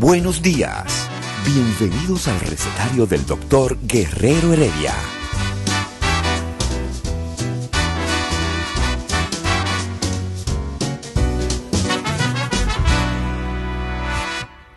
[0.00, 1.10] Buenos días.
[1.44, 4.94] Bienvenidos al recetario del doctor Guerrero Heredia.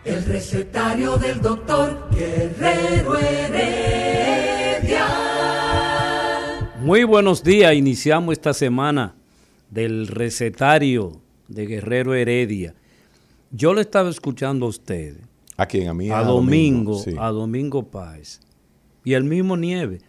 [0.04, 5.06] El recetario del doctor Guerrero Heredia.
[6.80, 9.14] Muy buenos días, iniciamos esta semana
[9.70, 12.74] del recetario de Guerrero Heredia.
[13.56, 15.16] Yo le estaba escuchando a usted.
[15.56, 15.86] ¿A quién?
[15.86, 16.10] A mí.
[16.10, 18.40] A, Domingo, a Domingo Páez.
[19.04, 20.00] Y el mismo Nieve.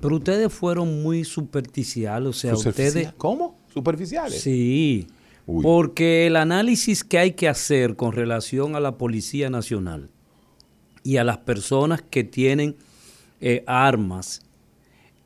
[0.00, 3.12] Pero ustedes fueron muy superficiales, o sea, ustedes...
[3.18, 3.58] ¿Cómo?
[3.72, 4.40] ¿Superficiales?
[4.40, 5.06] Sí,
[5.44, 10.08] porque el análisis que hay que hacer con relación a la Policía Nacional
[11.02, 12.74] y a las personas que tienen
[13.40, 14.40] eh, armas,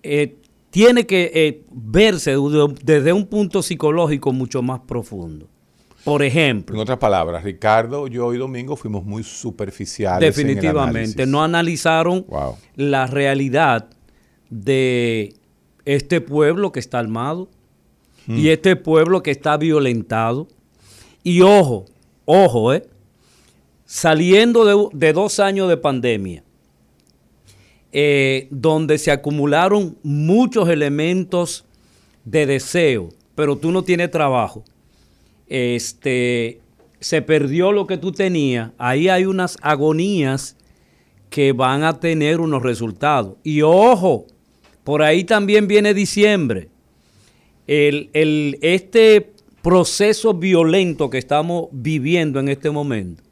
[0.03, 0.37] eh,
[0.71, 2.35] tiene que eh, verse
[2.83, 5.49] desde un punto psicológico mucho más profundo.
[6.09, 6.75] Por ejemplo.
[6.75, 10.35] En otras palabras, Ricardo, yo y Domingo fuimos muy superficiales.
[10.35, 11.27] Definitivamente.
[11.27, 12.27] no analizaron
[12.77, 13.89] la realidad
[14.51, 15.35] de
[15.85, 17.49] este pueblo que está armado
[18.27, 18.47] y mm.
[18.49, 20.49] este pueblo que está violentado.
[21.23, 21.87] Y ojo,
[22.25, 22.87] ojo, ¿eh?
[23.85, 26.45] Saliendo de, dos años de pandemia,
[27.91, 31.65] eh, donde se acumularon muchos elementos
[32.25, 34.63] de deseo, pero tú no tienes trabajo
[35.49, 36.61] este,
[37.01, 40.57] se perdió lo que tú tenías, ahí hay unas agonías
[41.31, 43.37] que van a tener unos resultados.
[43.45, 44.27] Y ojo,
[44.85, 46.69] por ahí también viene diciembre.
[47.67, 49.33] El, este
[49.63, 53.23] proceso violento que estamos viviendo en este momento,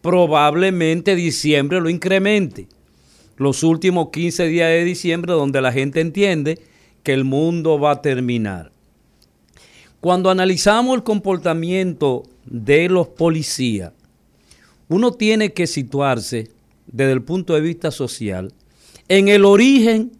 [0.00, 2.66] probablemente diciembre lo incremente.
[3.36, 6.58] Los últimos 15 días de diciembre donde la gente entiende
[7.02, 8.71] que el mundo va a terminar.
[10.02, 13.92] Cuando analizamos el comportamiento de los policías,
[14.88, 16.50] uno tiene que situarse
[16.88, 18.52] desde el punto de vista social
[19.06, 20.10] en el origen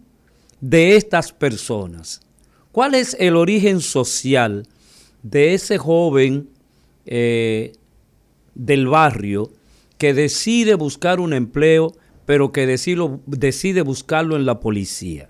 [0.61, 2.21] de estas personas.
[2.71, 4.65] ¿Cuál es el origen social
[5.21, 6.47] de ese joven
[7.05, 7.73] eh,
[8.55, 9.51] del barrio
[9.97, 11.91] que decide buscar un empleo,
[12.25, 15.29] pero que decide, decide buscarlo en la policía?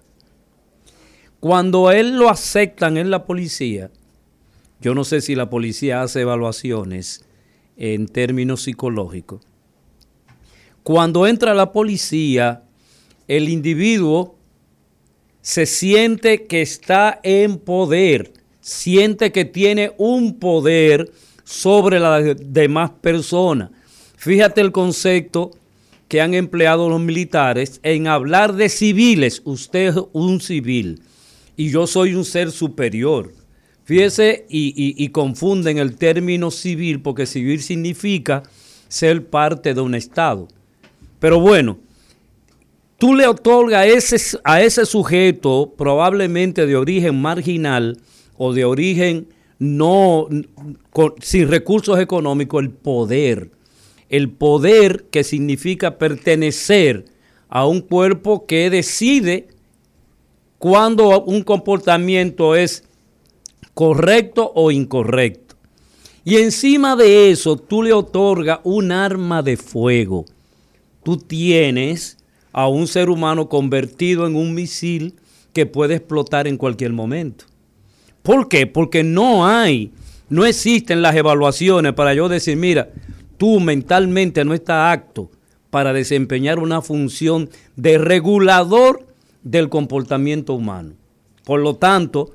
[1.39, 3.89] Cuando él lo aceptan en la policía,
[4.83, 7.23] yo no sé si la policía hace evaluaciones
[7.77, 9.41] en términos psicológicos.
[10.83, 12.63] Cuando entra la policía,
[13.29, 14.35] el individuo
[15.41, 21.13] se siente que está en poder, siente que tiene un poder
[21.45, 23.69] sobre las demás personas.
[24.17, 25.51] Fíjate el concepto
[26.09, 29.41] que han empleado los militares en hablar de civiles.
[29.45, 31.01] Usted es un civil
[31.55, 33.42] y yo soy un ser superior.
[33.85, 38.43] Fíjese, y, confunden el término civil, porque civil significa
[38.87, 40.47] ser parte de un Estado.
[41.19, 41.77] Pero bueno,
[42.97, 47.97] tú le otorgas a ese, a ese sujeto, probablemente de origen marginal
[48.37, 49.27] o de origen
[49.59, 50.27] no
[51.21, 53.51] sin recursos económicos, el poder.
[54.09, 57.05] El poder que significa pertenecer
[57.49, 59.47] a un cuerpo que decide
[60.57, 62.83] cuando un comportamiento es
[63.73, 65.55] correcto o incorrecto.
[66.25, 70.25] Y encima de eso, tú le otorgas un arma de fuego.
[71.03, 72.17] Tú tienes
[72.53, 75.15] a un ser humano convertido en un misil
[75.51, 77.45] que puede explotar en cualquier momento.
[78.21, 78.67] ¿Por qué?
[78.67, 79.91] Porque no hay,
[80.29, 82.89] no existen las evaluaciones para yo decir, mira,
[83.37, 85.29] tú mentalmente no estás apto
[85.69, 89.05] para desempeñar una función de regulador
[89.43, 90.93] del comportamiento humano.
[91.43, 92.31] Por lo tanto,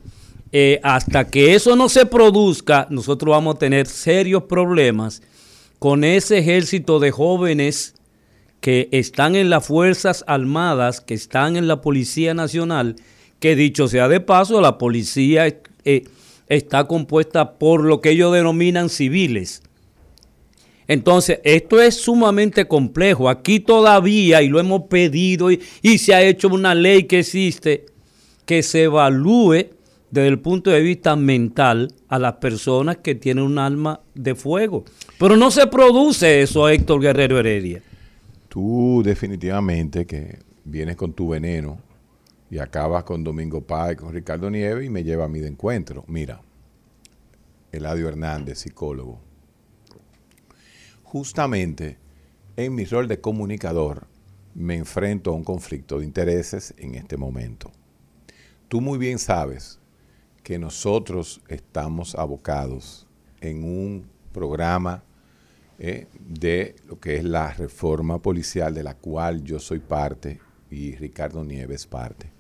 [0.51, 5.23] eh, hasta que eso no se produzca, nosotros vamos a tener serios problemas
[5.79, 7.95] con ese ejército de jóvenes
[8.61, 12.97] que están en las Fuerzas Armadas, que están en la Policía Nacional,
[13.41, 15.47] que dicho sea de paso, la policía
[15.85, 16.05] eh,
[16.49, 19.63] está compuesta por lo que ellos denominan civiles.
[20.89, 23.29] Entonces, esto es sumamente complejo.
[23.29, 27.85] Aquí todavía, y lo hemos pedido, y se ha hecho una ley que existe,
[28.47, 29.67] que se evalúe
[30.11, 34.85] desde el punto de vista mental a las personas que tienen un alma de fuego.
[35.19, 37.83] Pero no se produce eso, Héctor Guerrero Heredia.
[38.49, 41.79] Tú definitivamente que vienes con tu veneno
[42.51, 46.05] y acabas con Domingo Paz, con Ricardo Nieves y me lleva a mí de encuentro.
[46.07, 46.41] Mira,
[47.73, 49.21] Eladio Hernández, psicólogo.
[51.03, 51.99] Justamente
[52.57, 54.07] en mi rol de comunicador
[54.55, 57.71] me enfrento a un conflicto de intereses en este momento.
[58.69, 59.78] Tú muy bien sabes
[60.49, 63.07] que nosotros estamos abocados
[63.43, 65.05] en un programa
[65.79, 70.41] eh, de lo que es la reforma policial de la cual yo soy parte
[70.71, 72.33] y Ricardo Nieves parte.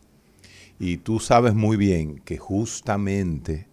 [0.79, 3.67] Y tú sabes muy bien que justamente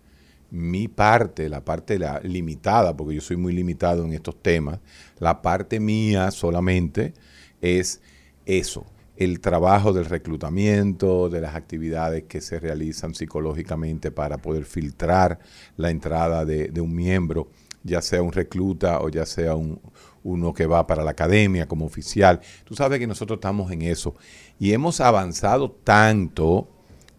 [0.52, 4.82] mi parte, la parte la, limitada, porque yo soy muy limitado en estos temas,
[5.18, 7.14] la parte mía solamente
[7.62, 8.02] es
[8.46, 8.86] eso,
[9.18, 15.40] el trabajo del reclutamiento, de las actividades que se realizan psicológicamente para poder filtrar
[15.78, 17.50] la entrada de, un miembro,
[17.84, 19.80] ya sea un recluta o ya sea un,
[20.24, 22.42] uno que va para la academia como oficial.
[22.66, 24.16] Tú sabes que nosotros estamos en eso
[24.60, 26.68] y hemos avanzado tanto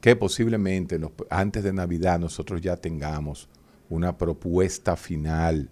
[0.00, 1.00] que posiblemente
[1.30, 3.48] antes de Navidad nosotros ya tengamos
[3.88, 5.70] una propuesta final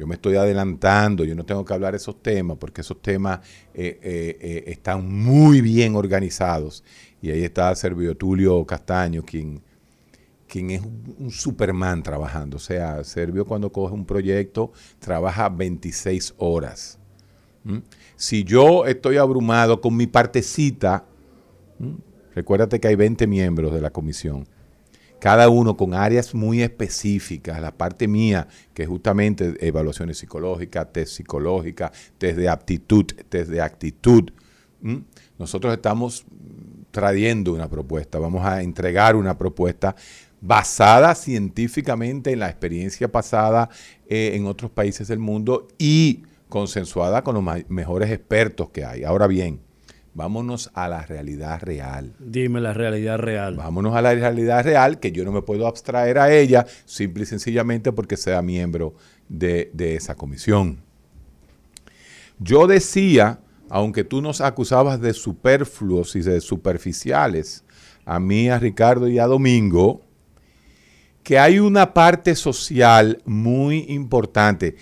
[0.00, 3.40] yo me estoy adelantando, yo no tengo que hablar de esos temas porque esos temas
[3.74, 6.82] eh, eh, eh, están muy bien organizados.
[7.20, 9.60] Y ahí está Servio Tulio Castaño, quien,
[10.48, 10.80] quien es
[11.18, 12.56] un Superman trabajando.
[12.56, 16.98] O sea, Servio cuando coge un proyecto trabaja 26 horas.
[18.16, 21.04] Si yo estoy abrumado con mi partecita,
[22.34, 24.46] recuérdate que hay 20 miembros de la comisión
[25.20, 27.60] cada uno con áreas muy específicas.
[27.60, 33.60] La parte mía, que es justamente evaluaciones psicológicas, test psicológica, test de aptitud, test de
[33.60, 34.30] actitud.
[35.38, 36.24] Nosotros estamos
[36.90, 39.94] trayendo una propuesta, vamos a entregar una propuesta
[40.40, 43.68] basada científicamente en la experiencia pasada
[44.08, 49.04] eh, en otros países del mundo y consensuada con los mejores expertos que hay.
[49.04, 49.60] Ahora bien,
[50.12, 52.14] Vámonos a la realidad real.
[52.18, 53.54] Dime la realidad real.
[53.54, 57.26] Vámonos a la realidad real, que yo no me puedo abstraer a ella, simple y
[57.26, 58.94] sencillamente porque sea miembro
[59.28, 60.82] de, esa comisión.
[62.40, 67.64] Yo decía, aunque tú nos acusabas de superfluos y de superficiales,
[68.04, 70.00] a mí, a Ricardo y a Domingo,
[71.22, 74.74] que hay una parte social muy importante.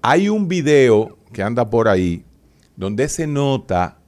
[0.00, 2.24] Hay un video que anda por ahí
[2.76, 3.98] donde se nota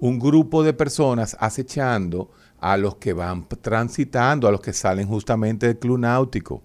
[0.00, 5.66] un grupo de personas acechando a los que van transitando, a los que salen justamente
[5.66, 6.62] del club náutico.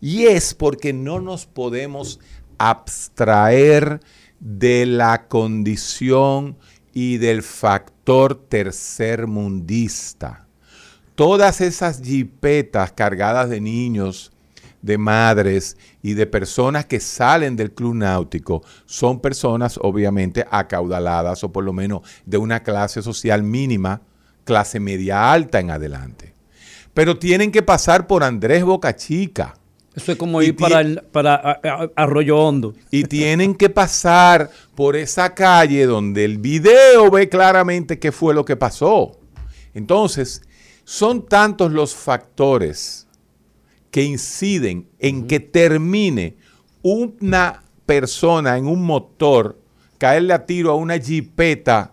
[0.00, 2.18] Y es porque no nos podemos
[2.58, 4.00] abstraer
[4.40, 6.56] de la condición
[6.92, 10.48] y del factor tercermundista.
[11.14, 14.31] Todas esas jipetas cargadas de niños
[14.82, 21.52] de madres y de personas que salen del club náutico son personas obviamente acaudaladas o
[21.52, 24.02] por lo menos de una clase social mínima,
[24.44, 26.34] clase media alta en adelante.
[26.92, 29.54] Pero tienen que pasar por Andrés Boca Chica.
[29.94, 30.82] Eso es como ir para,
[31.12, 31.60] para
[31.96, 32.74] Arroyo Hondo.
[32.90, 38.44] Y tienen que pasar por esa calle donde el video ve claramente qué fue lo
[38.44, 39.18] que pasó.
[39.74, 40.42] Entonces,
[40.84, 43.01] son tantos los factores
[43.92, 46.34] que inciden en que termine
[46.82, 49.60] una persona en un motor,
[49.98, 51.92] caerle a tiro a una jipeta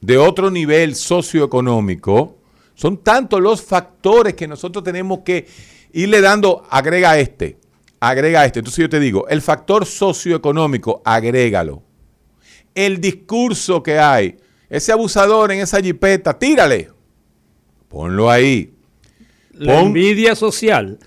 [0.00, 2.38] de otro nivel socioeconómico,
[2.74, 5.48] son tantos los factores que nosotros tenemos que
[5.92, 7.58] irle dando, agrega este,
[7.98, 8.60] agrega este.
[8.60, 11.82] Entonces yo te digo, el factor socioeconómico, agrégalo.
[12.72, 14.36] El discurso que hay,
[14.68, 16.88] ese abusador en esa jipeta, tírale,
[17.88, 18.72] ponlo ahí.
[19.60, 20.98] La envidia social.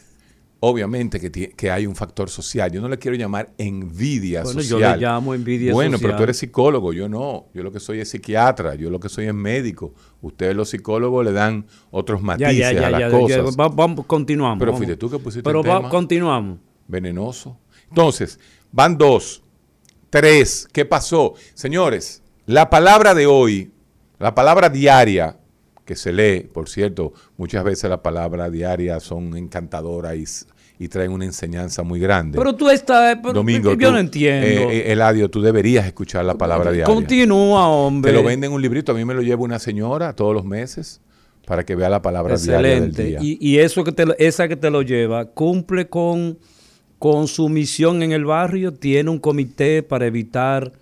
[0.60, 2.72] Obviamente que, hay un factor social.
[2.72, 4.80] Yo no le quiero llamar envidia bueno, social.
[4.80, 5.90] Yo le llamo envidia social.
[5.90, 7.48] Bueno, pero tú eres psicólogo, yo no.
[7.54, 9.94] Yo lo que soy es psiquiatra, yo lo que soy es médico.
[10.22, 13.56] Ustedes los psicólogos le dan otros matices a las cosas.
[13.56, 14.60] vamos, continuamos.
[14.60, 16.60] Pero fíjate tú que pusiste Pero el continuamos.
[16.88, 17.58] Venenoso.
[17.90, 18.40] Entonces,
[18.72, 19.44] van dos,
[20.10, 20.70] tres.
[20.72, 21.34] ¿Qué pasó?
[21.56, 23.72] Señores, la palabra de hoy,
[24.20, 25.40] la palabra diaria,
[25.86, 31.24] que se lee, por cierto, muchas veces las palabras diarias son encantadoras y, traen una
[31.24, 32.38] enseñanza muy grande.
[32.38, 34.70] Pero tú estás, Domingo, yo no entiendo.
[34.70, 36.94] Eh, eh, Eladio, tú deberías escuchar la palabra diaria.
[36.94, 38.12] Continúa, hombre.
[38.12, 40.44] Te lo venden en un librito, a mí me lo lleva una señora todos los
[40.44, 41.00] meses
[41.46, 43.20] para que vea la palabra diaria del día.
[43.22, 46.38] Y, y eso que te, esa que te lo lleva cumple con,
[47.00, 50.74] con su misión en el barrio, tiene un comité para evitar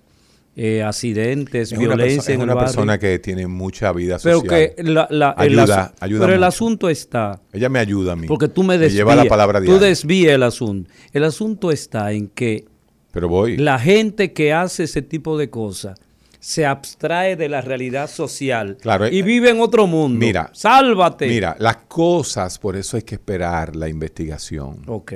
[0.63, 4.73] eh, accidentes, Es violencia es en el una persona que tiene mucha vida pero social.
[4.75, 8.27] que la- la- el Ayuda, ayuda pero el asunto está Ella me ayuda a mí.
[8.27, 8.93] porque tú me desvías.
[8.97, 9.87] lleva la palabra tú diaria.
[9.87, 10.91] desvías el asunto.
[11.13, 12.65] El asunto está en que
[13.11, 13.57] Pero voy.
[13.57, 15.97] la gente que hace ese tipo de cosas
[16.39, 20.19] se abstrae de la realidad social Claro, y eh, vive en otro mundo.
[20.23, 21.27] mira, sálvate.
[21.27, 24.81] Mira, las cosas, por eso hay que esperar la investigación.
[24.87, 25.13] Ok.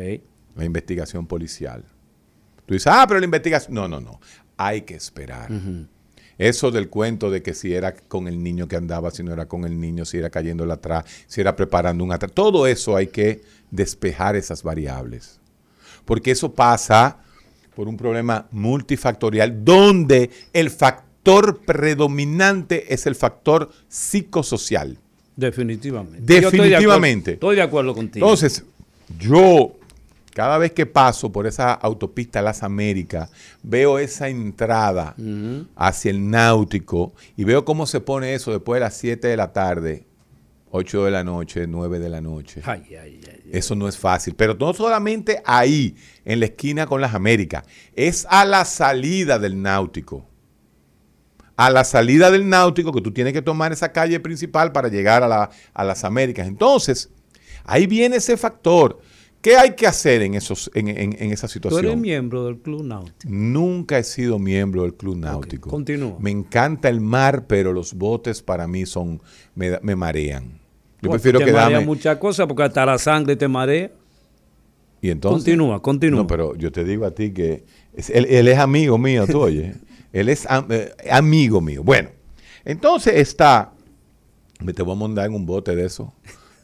[0.56, 1.84] la investigación policial.
[2.66, 3.74] Tú dices, ah, pero la investigación.
[3.76, 4.20] No, no, no.
[4.58, 5.50] Hay que esperar.
[6.38, 9.46] Eso del cuento de que si era con el niño que andaba, si no era
[9.48, 12.32] con el niño, si era cayéndole atrás, si era preparando un atrás.
[12.34, 15.40] Todo eso hay que despejar esas variables.
[16.04, 17.18] Porque eso pasa
[17.76, 24.98] por un problema multifactorial donde el factor predominante es el factor psicosocial.
[25.36, 26.22] Definitivamente.
[26.42, 27.32] Yo estoy de acuerdo- Definitivamente.
[27.34, 28.26] Estoy de acuerdo contigo.
[28.26, 28.64] Entonces,
[29.20, 29.74] yo,
[30.36, 33.32] cada vez que paso por esa autopista Las Américas,
[33.64, 35.16] veo esa entrada
[35.78, 39.54] hacia el náutico y veo cómo se pone eso después de las 7 de la
[39.54, 40.06] tarde,
[40.72, 42.62] 8 de la noche, 9 de la noche.
[42.66, 43.50] Ay, ay, ay, ay.
[43.54, 44.36] Eso no es fácil.
[44.36, 47.64] Pero no solamente ahí, en la esquina con las Américas,
[47.96, 50.28] es a la salida del náutico.
[51.56, 55.24] A la salida del náutico que tú tienes que tomar esa calle principal para llegar
[55.24, 56.46] a, la- a las Américas.
[56.46, 57.10] Entonces,
[57.64, 59.00] ahí viene ese factor.
[59.46, 61.86] ¿Qué hay que hacer en, esos, en, en- en esa Tú situación?
[61.86, 63.30] eres miembro del Club Náutico.
[63.30, 65.70] Nunca he sido miembro del Club Náutico.
[65.70, 66.16] continúa.
[66.20, 69.22] Me encanta el mar, pero los botes para mí son
[69.54, 70.46] me, marean.
[70.46, 71.86] Yo Bueno, prefiero te marea quedarme.
[71.86, 73.92] muchas cosas porque hasta la sangre te marea.
[75.00, 76.22] Y entonces, Continúa, continúa.
[76.22, 79.42] No, pero yo te digo a ti que es- él, él es amigo mío, tú
[79.42, 79.76] oye.
[80.12, 81.84] él es am- eh, amigo mío.
[81.84, 82.10] Bueno,
[82.64, 83.74] entonces está.
[84.60, 86.16] Me te voy a mandar en un bote de eso.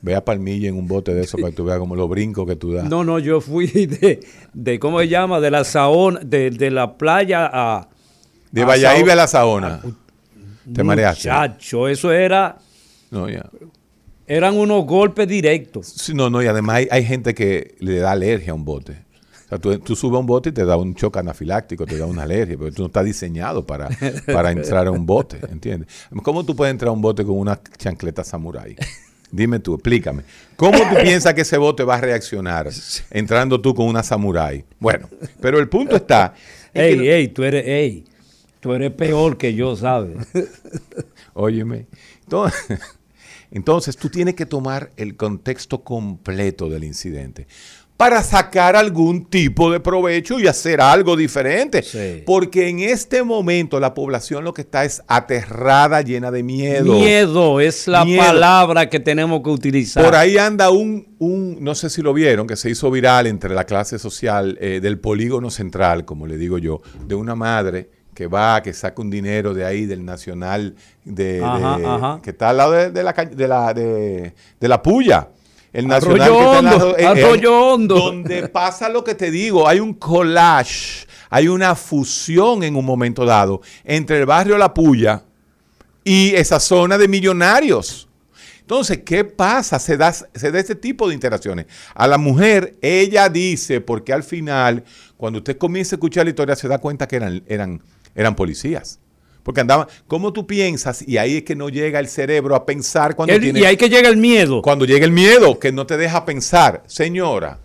[0.01, 2.47] Ve a Palmilla en un bote de eso para que tú veas como los brincos
[2.47, 2.89] que tú das.
[2.89, 4.19] No, no, yo fui de,
[4.53, 5.39] de ¿cómo se llama?
[5.39, 7.87] De la Saona, de, de la playa a...
[8.51, 9.81] de Valladolid a la Saona.
[10.73, 11.29] Te mareaste.
[11.29, 12.57] Muchacho, eso era...
[13.11, 13.47] No, ya.
[14.25, 15.87] Eran unos golpes directos.
[15.87, 18.93] Sí, no, no, y además hay, hay gente que le da alergia a un bote.
[19.45, 21.97] O sea, tú, tú subes a un bote y te da un choque anafiláctico, te
[21.97, 23.89] da una alergia, porque tú no estás diseñado para,
[24.33, 25.89] para entrar a un bote, ¿entiendes?
[26.23, 28.77] ¿Cómo tú puedes entrar a un bote con una chancleta samurái?
[29.31, 30.23] Dime tú, explícame.
[30.57, 32.69] ¿Cómo tú piensas que ese bote va a reaccionar
[33.09, 34.65] entrando tú con una samurái?
[34.79, 35.09] Bueno,
[35.39, 36.33] pero el punto está...
[36.73, 38.03] Ey, que- ey, tú eres, ey,
[38.59, 40.17] tú eres peor que yo, ¿sabes?
[41.33, 41.87] Óyeme.
[42.23, 42.79] Entonces,
[43.51, 47.47] entonces, tú tienes que tomar el contexto completo del incidente
[48.01, 51.83] para sacar algún tipo de provecho y hacer algo diferente.
[51.83, 52.23] Sí.
[52.25, 56.93] Porque en este momento la población lo que está es aterrada, llena de miedo.
[56.95, 58.23] Miedo es la Miedo.
[58.23, 60.03] palabra que tenemos que utilizar.
[60.03, 63.53] Por ahí anda un, un, no sé si lo vieron, que se hizo viral entre
[63.53, 68.25] la clase social eh, del polígono central, como le digo yo, de una madre que
[68.25, 72.19] va, que saca un dinero de ahí, del Nacional, de, Ajá, de- ajá.
[72.23, 75.27] que está al lado de, de la, de, la, de, de la Puya.
[75.73, 77.95] El Arroyo Nacional que está al Hondo, eh, eh, Arroyo Hondo.
[77.95, 83.25] Donde pasa lo que te digo, hay un collage, hay una fusión en un momento
[83.25, 85.23] dado entre el barrio La Puya
[86.03, 88.07] y esa zona de millonarios.
[88.59, 89.79] Entonces, ¿qué pasa?
[89.79, 91.65] Se da, se da este tipo de interacciones.
[91.93, 94.85] A la mujer, ella dice, porque al final,
[95.17, 97.81] cuando usted comienza a escuchar la historia, se da cuenta que eran, eran,
[98.15, 98.99] eran policías.
[99.43, 101.07] Porque andaban, ¿cómo tú piensas?
[101.07, 103.59] Y ahí es que no llega el cerebro a pensar cuando El- tiene...
[103.59, 104.61] y ahí que llega el miedo.
[104.61, 107.59] Cuando llega el miedo, que no te deja pensar, señora,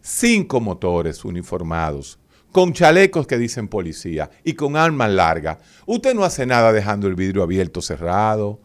[0.00, 2.18] cinco motores uniformados,
[2.52, 5.58] con chalecos que dicen policía y con armas largas.
[5.86, 8.60] Usted no hace nada dejando el vidrio abierto, cerrado.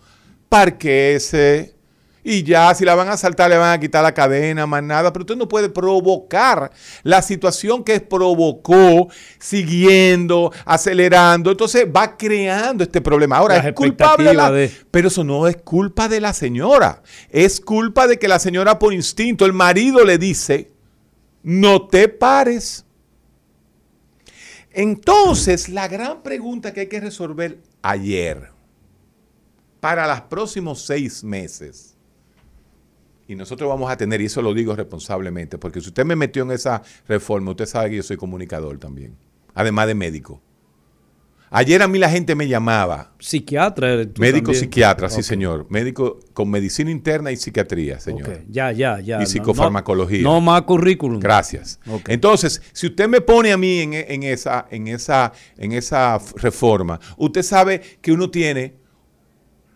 [0.49, 1.76] Parquese.
[2.29, 5.13] Y ya, si la van a asaltar, le van a quitar la cadena, más nada.
[5.13, 6.71] Pero usted no puede provocar
[7.03, 9.07] la situación que provocó,
[9.39, 11.51] siguiendo, acelerando.
[11.51, 13.37] Entonces va creando este problema.
[13.37, 17.01] Ahora, Las es culpable la, de- pero eso no es culpa de la señora.
[17.29, 20.69] Es culpa de que la señora por instinto, el marido le dice,
[21.43, 22.83] no te pares.
[24.71, 28.49] Entonces, la gran pregunta que hay que resolver ayer,
[29.79, 31.93] para los próximos seis meses,
[33.27, 36.43] y nosotros vamos a tener, y eso lo digo responsablemente, porque si usted me metió
[36.43, 39.15] en esa reforma, usted sabe que yo soy comunicador también,
[39.53, 40.41] además de médico.
[41.49, 43.87] Ayer a mí la gente me llamaba, Psiquiatra
[44.19, 44.55] Médico también.
[44.55, 45.65] psiquiatra, sí señor.
[45.69, 48.43] Médico con medicina interna y psiquiatría, señor.
[48.49, 49.23] Ya, ya, ya.
[49.23, 50.23] Y psicofarmacología.
[50.23, 51.21] No, no más currículum.
[51.21, 51.79] Gracias.
[52.07, 56.99] Entonces, si usted me pone a mí en, en esa, en, esa, en esa reforma,
[57.15, 58.75] usted sabe que uno tiene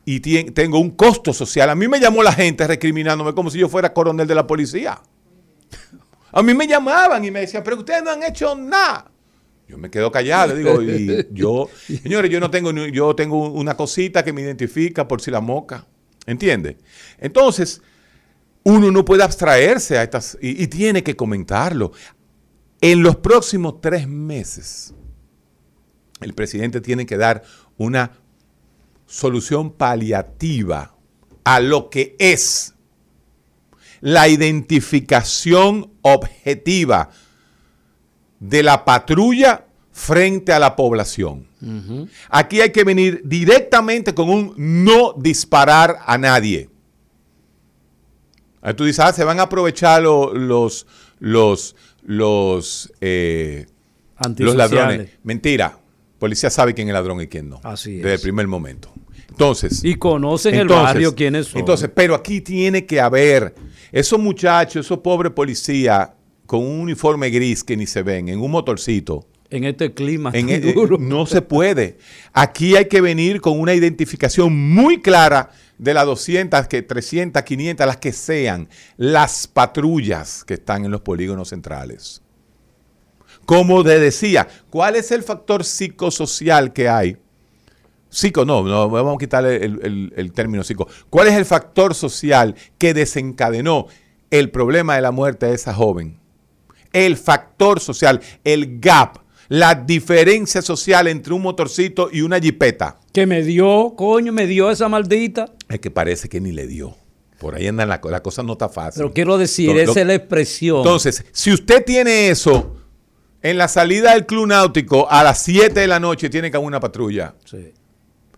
[0.06, 1.70] y tengo un costo social.
[1.70, 5.02] A mí me llamó la gente recriminándome como si yo fuera coronel de la policía.
[6.32, 9.12] A mí me llamaban y me decían, pero ustedes no han hecho nada.
[9.68, 11.70] Yo me quedo callado, digo, y yo,
[12.04, 15.88] señores, yo no tengo, yo tengo una cosita que me identifica por si la moca,
[16.26, 16.78] ¿entiende?
[17.18, 17.82] Entonces,
[18.64, 21.92] uno no puede abstraerse a estas, y, y tiene que comentarlo.
[22.82, 24.94] En los próximos tres meses,
[26.20, 27.44] el presidente tiene que dar
[27.78, 28.21] una
[29.12, 30.96] solución paliativa
[31.44, 32.74] a lo que es
[34.00, 37.10] la identificación objetiva
[38.40, 41.48] de la patrulla frente a la población.
[42.30, 46.70] Aquí hay que venir directamente con un no disparar a nadie.
[48.62, 50.88] Ahí tú dices, ah, se van a aprovechar los, los,
[51.20, 53.68] los, los, eh,
[54.38, 55.10] los ladrones.
[55.22, 55.81] Mentira.
[56.22, 57.60] Policía sabe quién es ladrón y quién no.
[57.64, 58.22] Así Desde el es.
[58.22, 58.94] primer momento.
[59.28, 59.84] Entonces.
[59.84, 61.60] Y conocen el barrio quiénes son.
[61.62, 63.56] Entonces, pero aquí tiene que haber
[63.92, 66.12] esos muchachos, esos pobres policías
[66.46, 69.26] con un uniforme gris que ni se ven, en un motorcito.
[69.50, 70.98] en este clima En tan e- duro.
[71.00, 71.98] no se puede.
[72.34, 75.50] Aquí hay que venir con una identificación muy clara
[75.80, 81.02] de las 200, que 300, 500, las que sean, las patrullas que están en los
[81.02, 82.22] polígonos centrales.
[83.46, 87.18] Como te decía, ¿cuál es el factor psicosocial que hay?
[88.10, 90.88] Psico, no, no, vamos a quitarle el, el- el término psico.
[91.10, 93.88] ¿Cuál es el factor social que desencadenó
[94.30, 96.20] el problema de la muerte de esa joven?
[96.92, 103.00] El factor social, el gap, la diferencia social entre un motorcito y una jipeta.
[103.14, 105.54] Que me dio, coño, me dio esa maldita.
[105.70, 106.98] Es que parece que ni le dio.
[107.40, 109.02] Por ahí anda la, la cosa no está fácil.
[109.02, 110.78] Pero quiero decir, Lo- lo- esa es la expresión.
[110.80, 112.76] Entonces, si usted tiene eso
[113.42, 116.68] en la salida del club náutico a las 7 de la noche, tiene que haber
[116.68, 117.36] una patrulla.
[117.46, 117.74] Sí.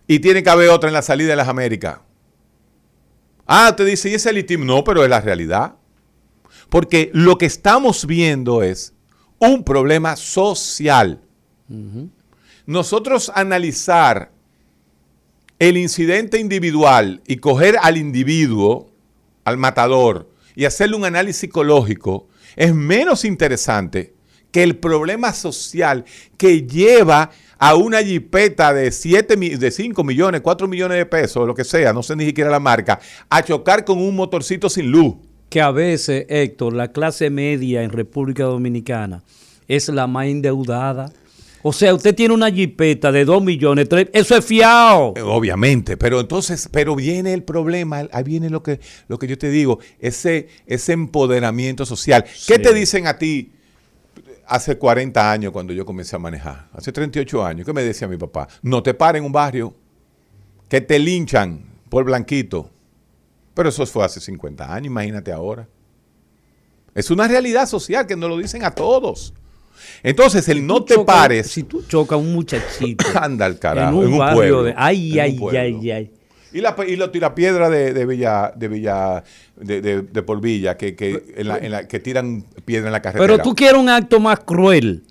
[0.06, 1.98] Y tiene que haber otra en la salida de las Américas.
[3.46, 4.64] Ah, te dice, ¿y ese elitismo?
[4.64, 5.76] No, pero es la realidad.
[6.70, 8.94] Porque lo que estamos viendo es
[9.38, 11.20] un problema social.
[12.66, 14.30] Nosotros analizar
[15.58, 18.90] el incidente individual y coger al individuo,
[19.44, 24.13] al matador, y hacerle un análisis psicológico, es menos interesante
[24.54, 26.04] que el problema social
[26.38, 31.56] que lleva a una jipeta de 7, de 5 millones, 4 millones de pesos, lo
[31.56, 35.16] que sea, no sé ni siquiera la marca, a chocar con un motorcito sin luz.
[35.48, 39.24] Que a veces, Héctor, la clase media en República Dominicana
[39.66, 41.12] es la más endeudada.
[41.64, 45.14] O sea, usted tiene una jipeta de 2 millones, tres- eso es fiado.
[45.24, 49.50] Obviamente, pero entonces, pero viene el problema, ahí viene lo que, lo que yo te
[49.50, 52.24] digo, ese, ese empoderamiento social.
[52.46, 53.50] ¿Qué te dicen a ti
[54.46, 56.68] hace 40 años cuando yo comencé a manejar?
[56.72, 58.48] Hace 38 años, ¿qué me decía mi papá?
[58.62, 59.74] No te paren en un barrio,
[60.68, 62.70] que te linchan por blanquito.
[63.54, 65.68] Pero eso fue hace 50 años, imagínate ahora.
[66.94, 69.34] Es una realidad social que nos lo dicen a todos.
[70.02, 73.96] Entonces, el no te pares, Si tú chocas a un muchachito anda al carajo, en
[73.98, 74.74] un, en un barrio pueblo, de.
[74.76, 76.10] Ay, ay, ay, ay.
[76.54, 79.22] Y la, y la tirapiedra de, de Villa, de Villa,
[79.56, 82.92] de, de, de por Villa, que, que, en la- en la- que tiran piedra en
[82.92, 83.26] la carretera.
[83.26, 85.02] Pero tú quieres un acto más cruel,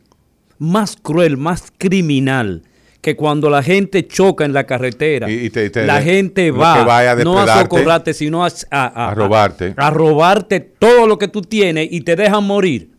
[0.57, 2.63] más cruel, más criminal,
[3.01, 6.83] que cuando la gente choca en la carretera, Y- y te- te- la gente va
[6.85, 9.73] vaya a no a socorrarte, sino a, a- a robarte.
[9.75, 12.89] a robarte todo lo que tú tienes y te dejan morir.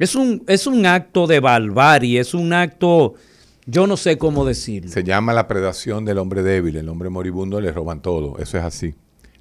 [0.00, 3.14] Es un, es un acto de barbarie, es un acto,
[3.66, 4.90] yo no sé cómo decirlo.
[4.90, 6.76] Se llama la predación del hombre débil.
[6.76, 8.38] El hombre moribundo le roban todo.
[8.38, 8.94] Eso es así.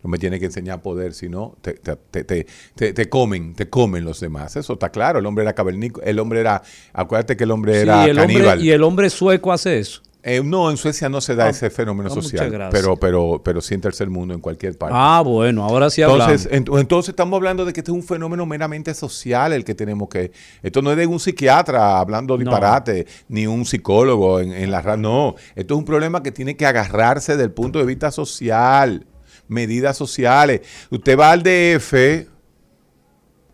[0.03, 3.53] No me tiene que enseñar poder, si no, te, te, te, te- te- te comen,
[3.53, 4.55] te comen los demás.
[4.55, 5.19] Eso está claro.
[5.19, 6.05] El hombre era cavernícola.
[6.07, 6.61] El hombre era,
[6.93, 8.47] acuérdate que el hombre Sí, era el caníbal.
[8.53, 10.01] hombre, y el hombre sueco hace eso.
[10.21, 12.51] Eh, no, en Suecia no se da Ah, ese fenómeno ah, muchas social.
[12.51, 12.81] gracias.
[12.81, 14.93] Pero, pero, pero sí en tercer mundo, en cualquier parte.
[14.97, 16.45] Ah, bueno, ahora sí hablamos.
[16.45, 19.75] Entonces, ent- entonces estamos hablando de que este es un fenómeno meramente social el que
[19.75, 20.33] tenemos que...
[20.61, 22.39] Esto no es de un psiquiatra hablando No.
[22.43, 25.01] disparate, ni un psicólogo en, en la radio.
[25.01, 29.07] No, esto es un problema que tiene que agarrarse del punto de vista social,
[29.47, 30.61] medidas sociales.
[30.91, 32.27] Usted va al DF,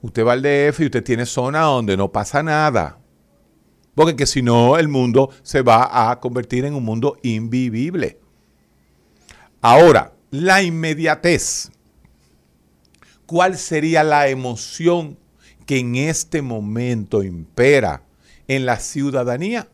[0.02, 2.98] usted va al DF y usted tiene zona donde no pasa nada.
[3.96, 8.20] Porque que si no, el mundo se va a convertir en un mundo invivible.
[9.62, 11.72] Ahora, la inmediatez.
[13.26, 15.18] ¿Cuál sería la emoción
[15.66, 18.04] que en este momento impera
[18.48, 19.68] en la ciudadanía?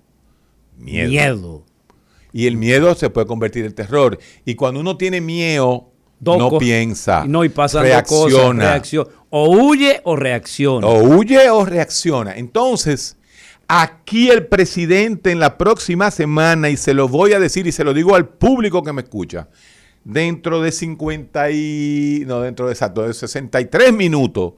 [0.77, 1.10] Miedo.
[1.10, 1.65] Miedo.
[2.31, 4.17] Y el miedo se puede convertir en terror.
[4.45, 7.81] Y cuando uno tiene miedo, no piensa, No, y cosas.
[7.81, 8.69] reacciona.
[8.69, 9.07] reacción.
[9.29, 10.88] O huye o reacciona.
[10.88, 12.36] O huye o reacciona.
[12.36, 13.17] Entonces,
[13.73, 17.86] aquí el presidente en la próxima semana, y se lo voy a decir y se
[17.86, 19.47] lo digo al público que me escucha,
[20.03, 22.23] dentro de 50 y...
[22.27, 24.55] no, dentro de exacto, de 63 minutos,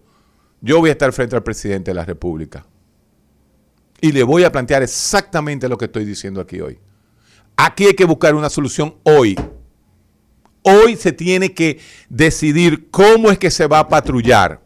[0.62, 2.65] yo voy a estar frente al presidente de la República.
[4.02, 6.80] Y le voy a plantear exactamente lo que estoy diciendo aquí hoy.
[7.56, 9.39] Aquí hay que buscar una solución hoy.
[10.63, 14.60] Hoy se tiene que decidir cómo es que se va a patrullar.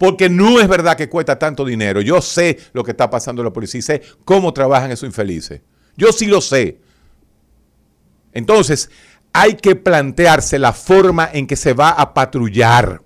[0.00, 2.00] Porque no es verdad que cuesta tanto dinero.
[2.00, 5.60] Yo sé lo que está pasando en la policía y sé cómo trabajan esos infelices.
[5.94, 6.78] Yo sí lo sé.
[8.32, 8.90] Entonces,
[9.34, 13.02] hay que plantearse la forma en que se va a patrullar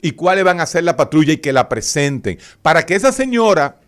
[0.00, 2.38] y cuáles van a ser la patrulla y que la presenten.
[2.62, 3.80] Para que esa señora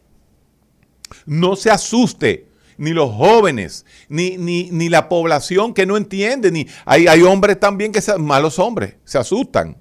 [1.26, 7.06] no se asuste, ni los jóvenes, ni, ni, la población que no entiende, ni hay,
[7.06, 9.76] hay hombres también que son malos hombres, se asustan.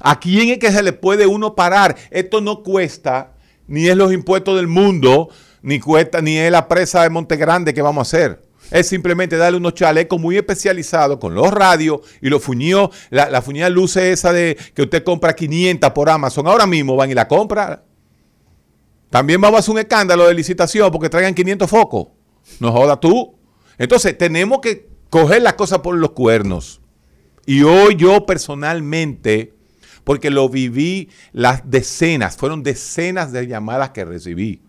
[0.00, 1.96] ¿A quién es que se le puede uno parar?
[2.10, 3.34] Esto no cuesta,
[3.66, 5.28] ni es los impuestos del mundo,
[5.62, 8.42] ni cuesta, ni es la presa de Monte Grande que vamos a hacer.
[8.70, 13.40] Es simplemente darle unos chalecos muy especializados con los radios y los fuñidos, la, la
[13.40, 16.46] fuñida luce esa de que usted compra 500 por Amazon.
[16.46, 17.84] Ahora mismo van y la compra.
[19.10, 22.08] También vamos a hacer un escándalo de licitación porque traigan 500 focos.
[22.60, 23.38] No joda tú.
[23.78, 26.80] Entonces tenemos que coger las cosas por los cuernos.
[27.46, 29.54] Y hoy yo personalmente,
[30.08, 34.62] porque lo viví las decenas, fueron decenas de llamadas que recibí.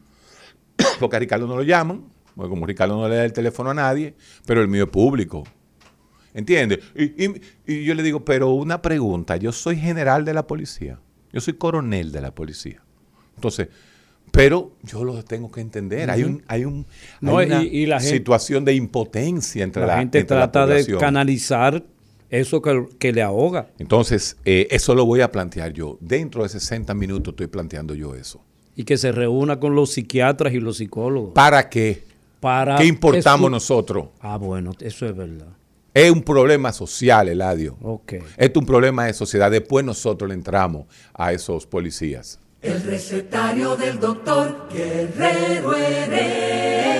[1.00, 2.04] Porque a Ricardo no lo llaman,
[2.36, 5.46] porque como Ricardo no le da el teléfono a nadie, pero el mío es público.
[6.34, 6.80] ¿Entiendes?
[6.94, 11.00] Y, yo le digo, pero una pregunta, yo soy general de la policía,
[11.32, 12.82] yo soy coronel de la policía.
[13.36, 13.70] Entonces,
[14.32, 16.12] pero yo lo tengo que entender.
[16.12, 16.86] Hay un, hay un
[17.22, 21.86] una situación de impotencia entre la, la gente trata de canalizar
[22.30, 23.70] eso que, le ahoga.
[23.80, 25.98] Entonces, eh, eso lo voy a plantear yo.
[26.00, 28.42] Dentro de 60 minutos estoy planteando yo eso.
[28.76, 31.34] Y que se reúna con los psiquiatras y los psicólogos.
[31.34, 32.04] ¿Para qué?
[32.40, 34.10] Para ¿Qué importamos nosotros?
[34.22, 35.48] Ah, bueno, eso es verdad.
[35.94, 37.76] Es un problema social, Eladio.
[37.82, 38.22] Okay.
[38.38, 39.52] Es un problema de sociedad.
[39.52, 42.40] Después nosotros le entramos a esos policías.
[42.62, 47.00] El recetario del doctor Guerrero Heredia.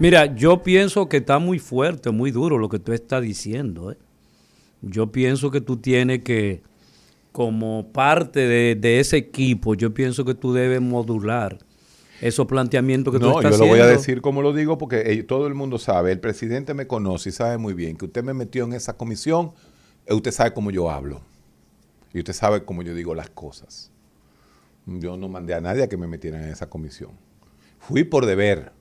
[0.00, 3.92] Mira, yo pienso que está muy fuerte, muy duro lo que tú estás diciendo.
[3.92, 3.98] ¿eh?
[4.80, 6.62] Yo pienso que tú tienes que,
[7.32, 11.58] como parte de, ese equipo, yo pienso que tú debes modular
[12.22, 13.58] esos planteamientos que tú estás haciendo.
[13.58, 16.12] No, yo lo voy a decir como lo digo porque eh, todo el mundo sabe,
[16.12, 19.52] el presidente me conoce y sabe muy bien que usted me metió en esa comisión,
[20.06, 21.20] eh, usted sabe cómo yo hablo.
[22.14, 23.92] Y usted sabe cómo yo digo las cosas.
[24.86, 27.10] Yo no mandé a nadie a que me metieran en esa comisión.
[27.78, 28.72] Fui por deber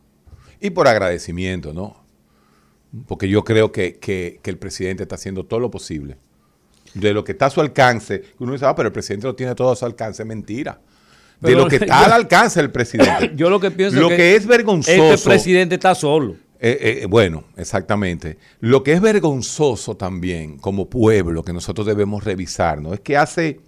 [0.60, 2.04] y por agradecimiento, ¿no?
[3.08, 6.18] Porque yo creo que, el presidente está haciendo todo lo posible.
[6.94, 9.54] De lo que está a su alcance, uno dice, ah, pero el presidente lo tiene
[9.54, 10.82] todo a su alcance, mentira.
[11.40, 13.32] De lo que está al alcance del presidente.
[13.36, 15.14] Yo lo que pienso lo que, es vergonzoso.
[15.14, 16.36] Este presidente está solo.
[16.60, 18.38] Eh, eh, bueno, exactamente.
[18.60, 22.94] Lo que es vergonzoso también como pueblo que nosotros debemos revisar, ¿no?
[22.94, 23.62] Es que hace,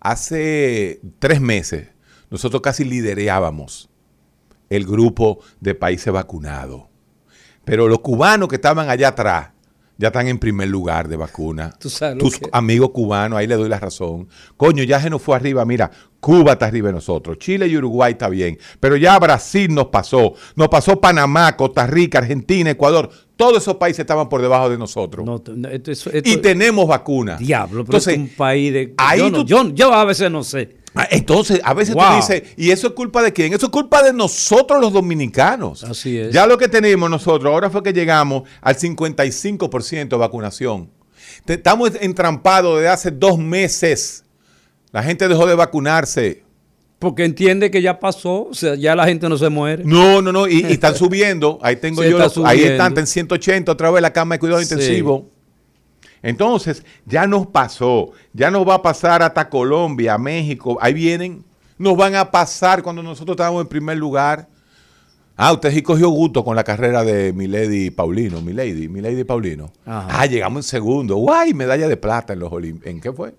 [0.00, 1.88] hace tres meses
[2.28, 3.88] nosotros casi liderábamos
[4.74, 6.82] el grupo de países vacunados.
[7.64, 9.48] Pero los cubanos que estaban allá atrás
[9.96, 11.72] ya están en primer lugar de vacuna.
[11.78, 14.28] Tus amigos cubanos, ahí le doy la razón.
[14.56, 15.64] Coño, ya se nos fue arriba.
[15.64, 17.38] Mira, Cuba está arriba de nosotros.
[17.38, 18.58] Chile y Uruguay está bien.
[18.80, 20.34] Pero ya Brasil nos pasó.
[20.56, 23.08] Nos pasó Panamá, Costa Rica, Argentina, Ecuador.
[23.36, 25.28] Todos esos países estaban por debajo de nosotros.
[26.24, 27.38] y tenemos vacunas.
[27.38, 28.94] Diablo, pero Entonces, es un país de.
[29.44, 30.83] yo, yo a veces no sé.
[30.94, 33.52] Ah, entonces, a veces tú dices, ¿y eso es culpa de quién?
[33.52, 35.82] Eso es culpa de nosotros los dominicanos.
[35.82, 36.32] Así es.
[36.32, 40.90] Ya lo que tenemos nosotros, ahora fue que llegamos al 55% de vacunación.
[41.46, 44.24] Estamos entrampados desde hace dos meses.
[44.92, 46.44] La gente dejó de vacunarse.
[47.00, 49.82] Porque entiende que ya pasó, o sea, ya la gente no se muere.
[49.84, 51.58] No, no, no, y, están subiendo.
[51.60, 55.28] Ahí tengo yo, ahí están en 180 otra vez la cama de cuidado intensivo.
[56.24, 61.44] Entonces, ya nos pasó, ya nos va a pasar hasta Colombia, México, ahí vienen,
[61.76, 64.48] nos van a pasar cuando nosotros estábamos en primer lugar.
[65.36, 69.70] Ah, usted sí cogió gusto con la carrera de Milady Paulino, Milady, Milady Paulino.
[69.84, 71.16] Ah, llegamos en segundo.
[71.16, 71.52] ¡Guay!
[71.52, 72.50] Medalla de plata en los
[72.84, 73.34] ¿En qué fue?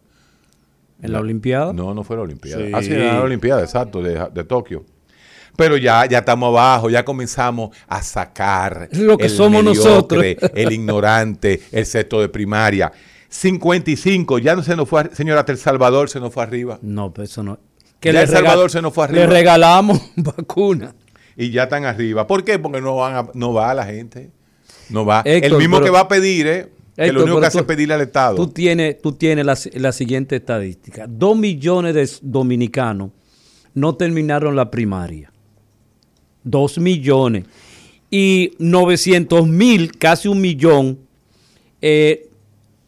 [1.01, 1.73] ¿En la, Olimpiada?
[1.73, 2.65] No, no fue la Olimpiada.
[2.71, 4.85] Ah, sí, en la Olimpiada, exacto, de Tokio.
[5.55, 10.23] Pero ya, ya estamos abajo, ya comenzamos a sacar lo que somos nosotros.
[10.23, 12.91] el ignorante, el sexto de primaria.
[13.29, 16.79] 55, ya no se nos fue, señora El Salvador se nos fue arriba.
[16.81, 17.59] No, pero eso no.
[17.99, 19.21] Que El Salvador se nos fue arriba.
[19.21, 20.95] Le regalamos vacuna.
[21.35, 22.27] Y ya están arriba.
[22.27, 22.59] ¿Por qué?
[22.59, 24.31] Porque no, van no va la gente.
[24.89, 25.21] No va.
[25.25, 26.69] el mismo que va a pedir, ¿eh?
[26.95, 28.37] Que lo único que hace es pedirle al Estado.
[28.37, 31.05] Tú tienes, tú tienes la, la siguiente estadística.
[31.09, 33.11] Dos millones de dominicanos
[33.73, 35.31] no terminaron la primaria.
[36.45, 37.45] 2 millones.
[38.09, 40.99] Y 900 mil, casi un millón,
[41.81, 42.29] eh,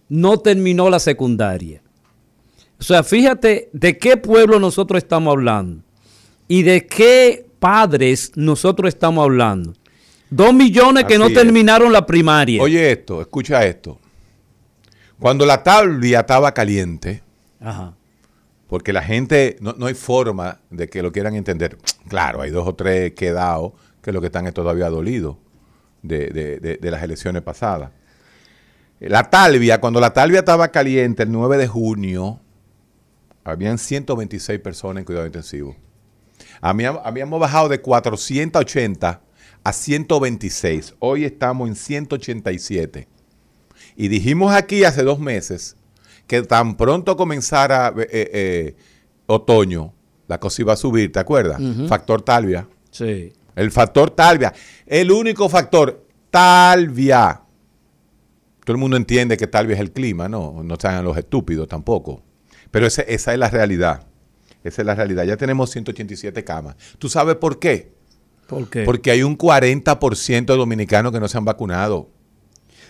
[0.08, 1.82] no terminó la secundaria.
[2.80, 5.84] O sea, fíjate de qué pueblo nosotros estamos hablando.
[6.48, 9.74] ¿Y de qué padres nosotros estamos hablando?
[10.30, 11.34] Dos millones que no es.
[11.34, 12.62] terminaron la primaria.
[12.62, 14.00] Oye esto, escucha esto.
[15.20, 17.22] Cuando la tabla estaba caliente,
[17.60, 17.97] Ajá.
[18.68, 21.78] Porque la gente, no, no hay forma de que lo quieran entender.
[22.08, 25.38] Claro, hay dos o tres quedados que lo que están es todavía dolidos
[26.02, 27.92] de, de- de- las elecciones pasadas.
[29.00, 32.40] La Talvia, cuando la Talvia estaba caliente, el 9 de junio,
[33.44, 35.76] habían 126 personas en cuidado intensivo.
[36.62, 39.22] Habíamos, habíamos bajado de 480
[39.64, 40.96] a 126.
[41.00, 43.08] Hoy estamos en 187.
[43.96, 45.76] Y dijimos aquí hace dos meses
[46.28, 48.76] que tan pronto comenzara eh, eh,
[49.26, 49.94] otoño,
[50.28, 51.60] la cosa iba a subir, ¿te acuerdas?
[51.88, 52.68] Factor Talvia.
[52.92, 53.32] Sí.
[53.56, 54.54] El factor Talvia.
[54.86, 57.42] El único factor, Talvia.
[58.64, 62.22] Todo el mundo entiende que Talvia es el clima, no, no sean los estúpidos tampoco.
[62.70, 64.06] Pero ese- esa es la realidad.
[64.64, 65.24] Esa es la realidad.
[65.24, 66.76] Ya tenemos 187 camas.
[67.00, 67.94] ¿Tú sabes por qué?
[68.48, 68.84] ¿Por qué?
[68.84, 72.10] Porque hay un 40% de dominicanos que no se han vacunado.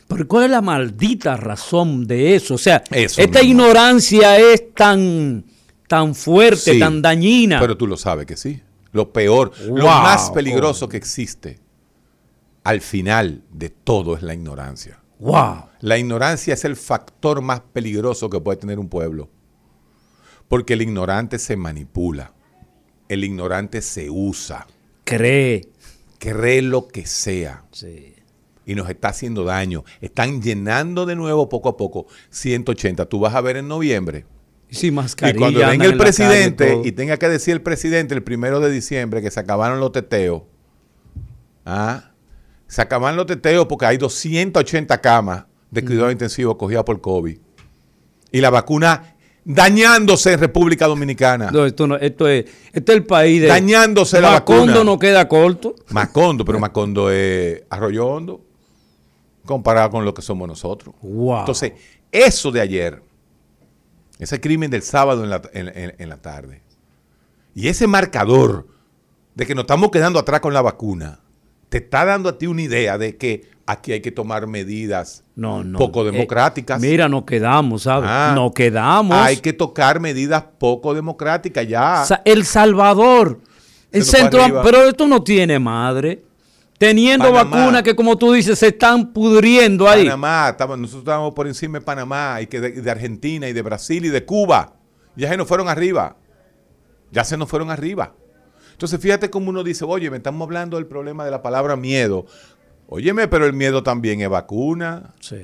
[0.07, 2.55] Pero ¿cuál es la maldita razón de eso?
[2.55, 5.43] O sea, Eso esta ignorancia es tan,
[5.87, 7.59] tan fuerte, Sí, tan dañina.
[7.59, 8.61] Pero tú lo sabes que sí.
[8.93, 11.59] Lo peor, lo más peligroso que existe
[12.63, 14.99] al final de todo es la ignorancia.
[15.19, 15.65] wow.
[15.79, 19.29] La ignorancia es el factor más peligroso que puede tener un pueblo.
[20.49, 22.33] Porque el ignorante se manipula.
[23.07, 24.67] El ignorante se usa.
[25.05, 25.69] Cree.
[26.19, 27.63] Cree lo que sea.
[27.71, 28.15] Sí.
[28.67, 29.85] Y nos está haciendo daño.
[30.01, 33.05] Están llenando de nuevo poco a poco 180.
[33.05, 34.25] Tú vas a ver en noviembre.
[34.69, 38.59] Sí, Y cuando venga el calle, presidente y tenga que decir el presidente el primero
[38.59, 40.41] de diciembre que se acabaron los teteos,
[41.65, 42.11] ¿ah?
[42.67, 47.37] se acabaron los teteos porque hay 280 camas de cuidado intensivo cogidas por COVID.
[48.33, 51.49] Y la vacuna dañándose en República Dominicana.
[51.51, 53.47] No, esto, no, esto, es, este es el país de...
[53.47, 54.83] Dañándose la Macondo vacuna.
[54.83, 55.75] no queda corto.
[55.91, 58.46] Macondo, pero Macondo es Arroyo Hondo
[59.47, 60.93] comparado con lo que somos nosotros.
[61.01, 61.39] Wow.
[61.39, 61.73] Entonces,
[62.11, 63.01] eso de ayer,
[64.19, 66.61] ese crimen del sábado en la, en- en- en la tarde,
[67.55, 68.67] y ese marcador
[69.33, 71.19] de que nos estamos quedando atrás con la vacuna,
[71.69, 75.63] te está dando a ti una idea de que aquí hay que tomar medidas no,
[75.63, 75.77] no.
[75.77, 76.79] poco Eh, democráticas.
[76.79, 78.09] mira, nos quedamos, ¿sabes?
[78.11, 79.17] Ah, nos quedamos.
[79.17, 82.05] Hay que tocar medidas poco democráticas ya.
[82.05, 83.41] Sa- El Salvador.
[83.91, 86.23] El centro, pero esto no tiene madre.
[86.77, 87.57] Teniendo Panamá.
[87.57, 90.03] vacunas que, como tú dices, se están pudriendo ahí.
[90.03, 94.05] Panamá, estamos- nosotros estábamos por encima de Panamá y que de, Argentina y de Brasil
[94.05, 94.75] y de Cuba.
[95.15, 96.17] Ya se nos fueron arriba.
[97.11, 98.13] Ya se nos fueron arriba.
[98.73, 102.27] Entonces fíjate cómo uno dice, oye, me estamos hablando del problema de la palabra miedo.
[102.87, 105.15] Óyeme, pero el miedo también es vacuna.
[105.19, 105.35] Sí.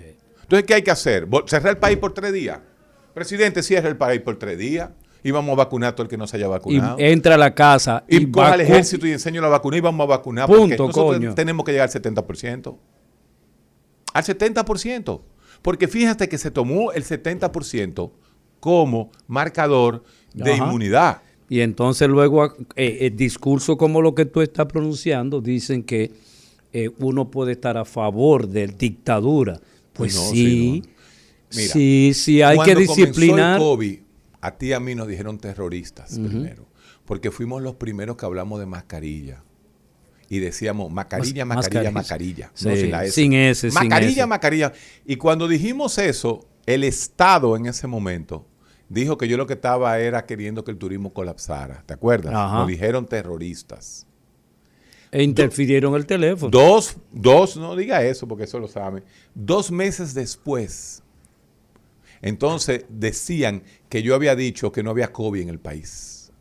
[0.44, 1.28] Entonces, ¿qué hay que hacer?
[1.48, 2.60] ¿Cerrar el país por tres días?
[3.16, 4.90] Presidente, cierra el país por tres días
[5.24, 6.96] y vamos a vacunar a todo el que no se haya Y vacunado.
[7.00, 10.08] entra a la casa Y, coja al ejército y enseño la vacuna y vamos a
[10.08, 10.48] vacunar.
[10.48, 11.34] Punto, porque nosotros coño.
[11.36, 12.76] tenemos que llegar al 70%.
[14.14, 15.22] Al 70%.
[15.62, 18.12] Porque fíjate que se tomó el 70%
[18.60, 20.66] como marcador de Ajá.
[20.66, 21.22] inmunidad.
[21.50, 26.12] Y entonces luego eh, el discurso como lo que tú estás pronunciando dicen que
[26.74, 29.60] eh, uno puede estar a favor de dictadura.
[29.94, 30.94] Pues No, sí, sí, no.
[31.56, 33.58] Mira, sí, sí, hay que disciplinar.
[33.58, 34.00] el COVID,
[34.46, 36.66] a ti y a mí nos dijeron terroristas primero.
[37.06, 39.44] Porque fuimos los primeros que hablamos de mascarilla.
[40.30, 42.50] Y decíamos mascarilla, Mas- mascarilla, mascarilla.
[42.50, 42.52] mascarilla.
[42.54, 43.12] Sí, no, sin la S.
[43.14, 44.26] sin S, sin Mascarilla, S.
[44.28, 44.74] mascarilla.
[45.06, 48.48] Y cuando dijimos eso, el Estado en ese momento
[48.90, 51.84] dijo que yo lo que estaba era queriendo que el turismo colapsara.
[51.86, 52.34] ¿Te acuerdas?
[52.34, 52.60] Ajá.
[52.60, 54.08] Nos dijeron terroristas.
[55.12, 56.50] E interfirieron el teléfono.
[56.50, 59.04] Dos, dos, no diga eso porque eso lo saben.
[59.36, 61.03] Dos meses después,
[62.24, 66.32] entonces decían que yo había dicho que no había COVID en el país.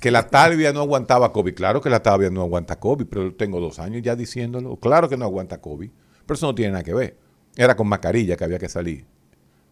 [0.00, 1.54] Que la talvia no aguantaba COVID.
[1.54, 4.76] Claro que la talvia no aguanta COVID, pero tengo dos años ya diciéndolo.
[4.76, 5.90] Claro que no aguanta COVID.
[6.24, 7.18] Pero eso no tiene nada que ver.
[7.56, 9.06] Era con mascarilla que había que salir.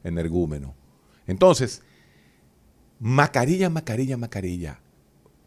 [0.03, 0.74] Energúmeno.
[1.29, 1.83] Entonces,
[2.98, 4.81] mascarilla, mascarilla, mascarilla.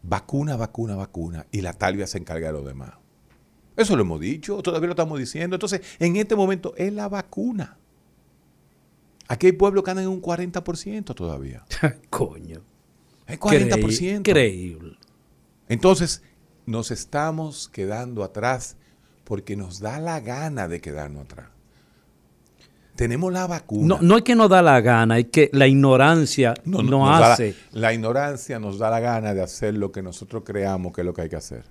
[0.02, 1.46] Vacuna, vacuna, vacuna.
[1.50, 2.92] Y la talvia se encarga de lo demás.
[3.76, 5.56] Eso lo hemos dicho, todavía lo estamos diciendo.
[5.56, 7.76] Entonces, en este momento es la vacuna.
[9.28, 11.62] Aquí hay pueblos que andan en un 40% todavía.
[12.10, 12.62] Coño.
[13.26, 14.18] Hay 40%.
[14.20, 14.96] Increíble.
[15.68, 16.22] Entonces,
[16.66, 18.76] nos estamos quedando atrás
[19.24, 21.48] porque nos da la gana de quedarnos atrás.
[22.96, 23.86] Tenemos la vacuna.
[23.96, 27.06] No, no es que nos da la gana, es que la ignorancia No, no, no,
[27.10, 27.54] nos la- hace.
[27.72, 31.14] la ignorancia nos da la gana de hacer lo que nosotros creamos que es lo
[31.14, 31.62] que hay que hacer.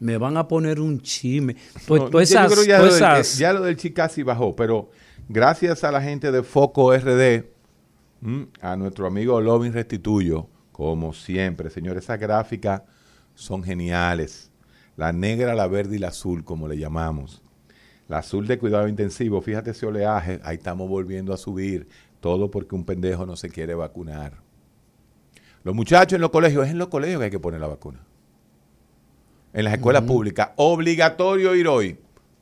[0.00, 1.56] Me van a poner un chisme.
[1.86, 4.88] Pues, yo esas, creo ya, lo del, esas- ya lo del Chicasi bajó, pero
[5.28, 7.44] gracias a la gente de Foco RD,
[8.20, 12.82] mm, a nuestro amigo Lovin Restituyo, Como siempre, señores, esas gráficas
[13.34, 14.52] son geniales.
[14.96, 17.42] La negra, la verde y la azul, como le llamamos.
[18.06, 21.88] La azul de cuidado intensivo, fíjate ese oleaje, ahí estamos volviendo a subir.
[22.20, 24.34] Todo porque un pendejo no se quiere vacunar.
[25.64, 27.98] Los muchachos en los colegios, es en los colegios que hay que poner la vacuna.
[29.52, 31.98] En las escuelas públicas, obligatorio ir hoy.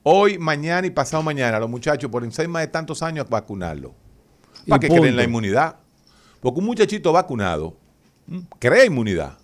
[0.09, 3.93] Hoy, mañana y pasado mañana, los muchachos por encima de tantos años vacunarlo.
[4.69, 5.81] Para que creen la inmunidad.
[6.41, 7.77] Porque un muchachito vacunado
[8.61, 9.37] crea inmunidad.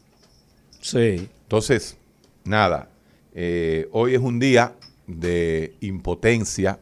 [0.81, 1.29] Sí.
[1.43, 1.97] Entonces,
[2.45, 2.89] nada,
[3.35, 4.77] eh, hoy es un día
[5.09, 6.79] de impotencia,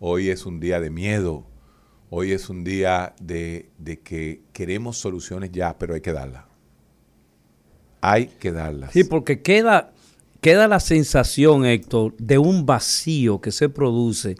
[0.00, 1.44] hoy es un día de miedo,
[2.08, 6.44] hoy es un día de, de que queremos soluciones ya, pero hay que darlas.
[8.00, 8.92] Hay que darlas.
[8.92, 9.92] Sí, porque queda,
[10.44, 14.36] queda la sensación, Héctor, de un vacío que se produce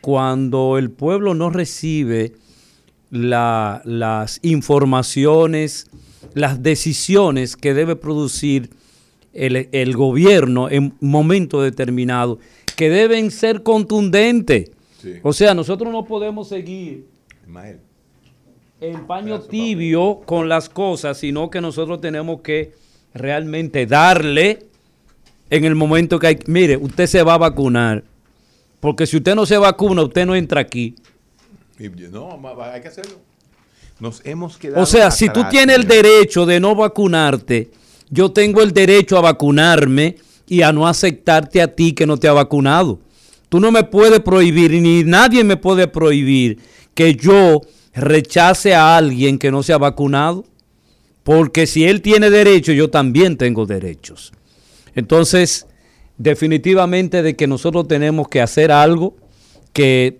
[0.00, 2.32] cuando el pueblo no recibe
[3.10, 5.88] las informaciones,
[6.34, 8.70] las decisiones que debe producir
[9.32, 12.40] el, gobierno en momento determinado,
[12.74, 14.72] que deben ser contundentes.
[15.22, 17.06] O sea, nosotros no podemos seguir
[18.80, 22.72] en paño tibio con las cosas, sino que nosotros tenemos que
[23.14, 24.65] realmente darle
[25.50, 28.04] en el momento que hay, mire, usted se va a vacunar,
[28.80, 30.94] porque si usted no se vacuna, usted no entra aquí.
[32.10, 33.20] No, hay que hacerlo.
[34.00, 34.82] Nos hemos quedado.
[34.82, 37.70] O sea, si tú tienes el derecho de no vacunarte,
[38.10, 42.28] yo tengo el derecho a vacunarme y a no aceptarte a ti que no te
[42.28, 43.00] ha vacunado.
[43.48, 46.58] Tú no me puedes prohibir, ni nadie me puede prohibir
[46.94, 47.62] que yo
[47.94, 50.44] rechace a alguien que no se ha vacunado.
[51.22, 54.32] Porque si él tiene derecho, yo también tengo derechos.
[54.96, 55.66] Entonces,
[56.18, 59.14] definitivamente de que nosotros tenemos que hacer algo
[59.72, 60.18] que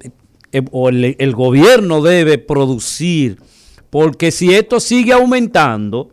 [0.53, 3.41] eh, el, el gobierno debe producir.
[3.91, 6.11] Porque si esto sigue aumentando,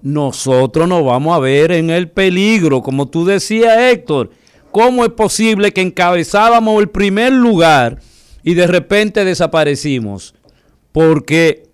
[0.00, 2.82] nosotros nos vamos a ver en el peligro.
[2.82, 4.30] Como tú decías, Héctor,
[4.70, 7.98] ¿cómo es posible que encabezábamos el primer lugar
[8.44, 10.34] y de repente desaparecimos?
[10.92, 11.64] Porque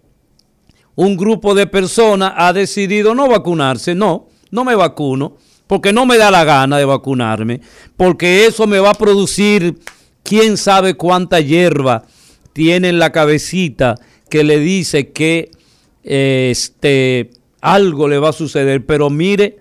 [0.94, 3.94] un grupo de personas ha decidido no vacunarse.
[3.94, 5.36] No, no me vacuno
[5.70, 7.60] porque no me da la gana de vacunarme,
[7.96, 9.78] porque eso me va a producir
[10.24, 12.06] quién sabe cuánta hierba
[12.52, 13.94] tiene en la cabecita
[14.28, 15.52] que le dice que
[16.02, 17.30] este
[17.60, 19.60] algo le va a suceder, pero mire,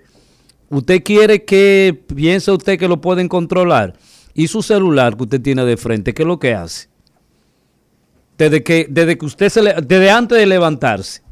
[0.68, 3.94] usted quiere que piense usted que lo pueden controlar
[4.34, 6.88] y su celular que usted tiene de frente, ¿qué es lo que hace?
[8.36, 11.22] Desde que, desde que usted se le, desde antes de levantarse.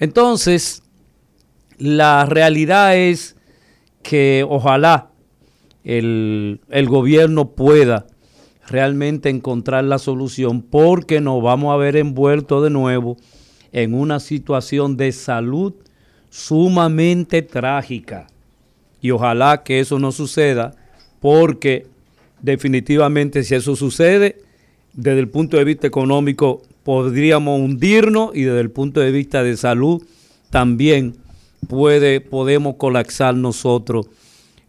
[0.00, 0.82] Entonces,
[1.80, 3.36] la realidad es
[4.02, 5.10] que ojalá
[5.82, 8.06] el, el gobierno pueda
[8.68, 13.16] realmente encontrar la solución porque nos vamos a ver envueltos de nuevo
[13.72, 15.74] en una situación de salud
[16.28, 18.28] sumamente trágica.
[19.00, 20.74] Y ojalá que eso no suceda,
[21.18, 21.86] porque
[22.42, 24.36] definitivamente si eso sucede,
[24.92, 29.56] desde el punto de vista económico podríamos hundirnos y desde el punto de vista de
[29.56, 30.02] salud
[30.50, 31.14] también
[31.68, 34.06] puede, podemos colapsar nosotros.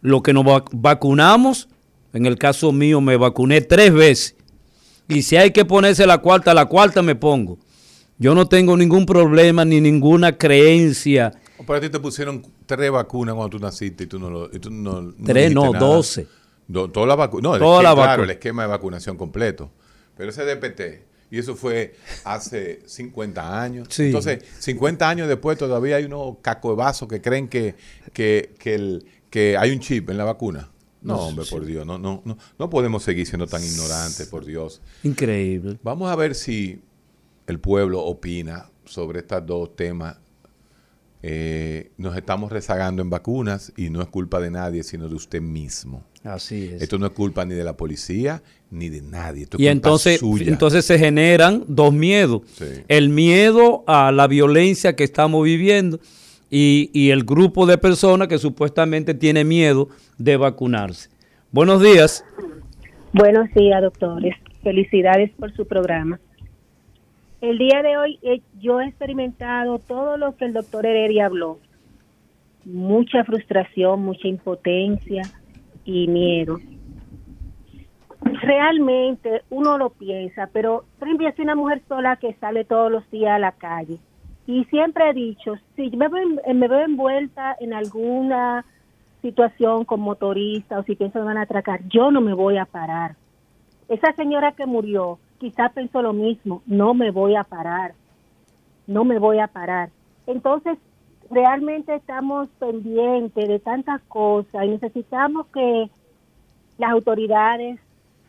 [0.02, 1.68] Lo que nos vacunamos,
[2.14, 4.36] en el caso mío me vacuné tres veces.
[5.08, 7.58] Y si hay que ponerse la cuarta, la cuarta me pongo.
[8.18, 11.34] Yo no tengo ningún problema ni ninguna creencia.
[11.58, 14.50] Pero a ti te pusieron tres vacunas cuando tú naciste y tú no lo.
[14.54, 16.28] Y tú no, tres, no, doce.
[16.72, 17.50] toda la vacuna.
[17.50, 19.72] No, toda el, la claro, el esquema de vacunación completo.
[20.16, 24.00] Pero ese DPT, y eso fue hace 50 años.
[24.00, 27.76] Entonces, 50 años después todavía hay unos cacoebazos que creen que,
[28.12, 30.70] que, que, el, que hay un chip en la vacuna.
[31.02, 34.82] No, hombre, por Dios, no, no, no, no podemos seguir siendo tan ignorantes, por Dios.
[35.04, 35.80] Increíble.
[35.82, 36.84] Vamos a ver si
[37.48, 40.18] el pueblo opina sobre estos dos temas.
[41.24, 45.42] Eh, nos estamos rezagando en vacunas y no es culpa de nadie, sino de usted
[45.42, 46.04] mismo.
[46.24, 46.84] Así es.
[46.84, 49.48] Esto no es culpa ni de la policía ni de nadie.
[49.58, 52.44] y entonces, entonces se generan dos miedos.
[52.88, 56.00] El miedo a la violencia que estamos viviendo
[56.50, 61.10] y, y el grupo de personas que supuestamente tiene miedo de vacunarse.
[61.52, 62.24] Buenos días.
[63.14, 64.36] Buenos días, doctores.
[64.64, 66.20] Felicidades por su programa.
[67.42, 71.60] El día de hoy eh, yo he experimentado todo lo que el doctor Heredia habló.
[72.64, 75.24] Mucha frustración, mucha impotencia
[75.86, 76.58] y miedo.
[78.22, 83.32] Realmente uno lo piensa, pero por soy una mujer sola que sale todos los días
[83.32, 83.98] a la calle.
[84.48, 88.66] Y siempre he dicho, si me veo, me veo envuelta en alguna
[89.22, 92.66] situación con motorista o si pienso que van a atracar, yo no me voy a
[92.66, 93.16] parar.
[93.88, 97.94] Esa señora que murió, quizás pensó lo mismo, no me voy a parar,
[98.88, 99.90] no me voy a parar.
[100.28, 100.78] Entonces,
[101.32, 105.90] realmente estamos pendientes de tantas cosas y necesitamos que
[106.78, 107.80] las autoridades,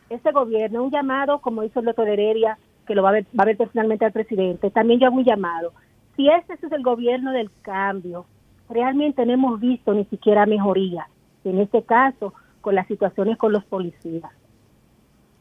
[0.09, 3.43] este gobierno, un llamado, como hizo el doctor Heredia, que lo va a ver, va
[3.43, 5.73] a ver personalmente al presidente, también yo hago un llamado.
[6.15, 8.25] Si este es el gobierno del cambio,
[8.69, 11.07] realmente no hemos visto ni siquiera mejoría,
[11.43, 14.31] en este caso, con las situaciones con los policías.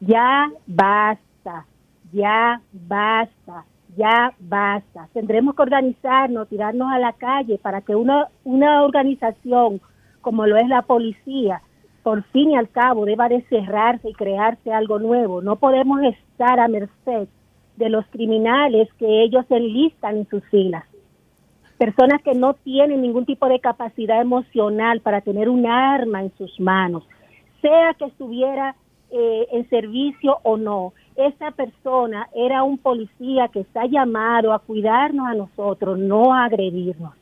[0.00, 1.66] Ya basta,
[2.12, 3.64] ya basta,
[3.96, 5.08] ya basta.
[5.12, 9.80] Tendremos que organizarnos, tirarnos a la calle para que una, una organización
[10.22, 11.60] como lo es la policía,
[12.02, 15.42] por fin y al cabo, deba de cerrarse y crearse algo nuevo.
[15.42, 17.28] No podemos estar a merced
[17.76, 20.84] de los criminales que ellos enlistan en sus filas.
[21.78, 26.58] Personas que no tienen ningún tipo de capacidad emocional para tener un arma en sus
[26.60, 27.04] manos,
[27.60, 28.76] sea que estuviera
[29.10, 30.92] eh, en servicio o no.
[31.16, 37.14] Esa persona era un policía que está llamado a cuidarnos a nosotros, no a agredirnos.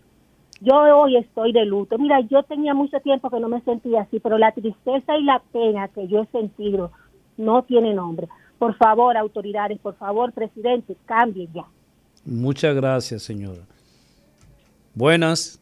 [0.60, 1.98] Yo hoy estoy de luto.
[1.98, 5.42] Mira, yo tenía mucho tiempo que no me sentía así, pero la tristeza y la
[5.52, 6.92] pena que yo he sentido
[7.36, 8.28] no tiene nombre.
[8.58, 11.64] Por favor, autoridades, por favor, presidente, cambien ya.
[12.26, 13.62] Muchas gracias, señora.
[14.94, 15.58] Buenas.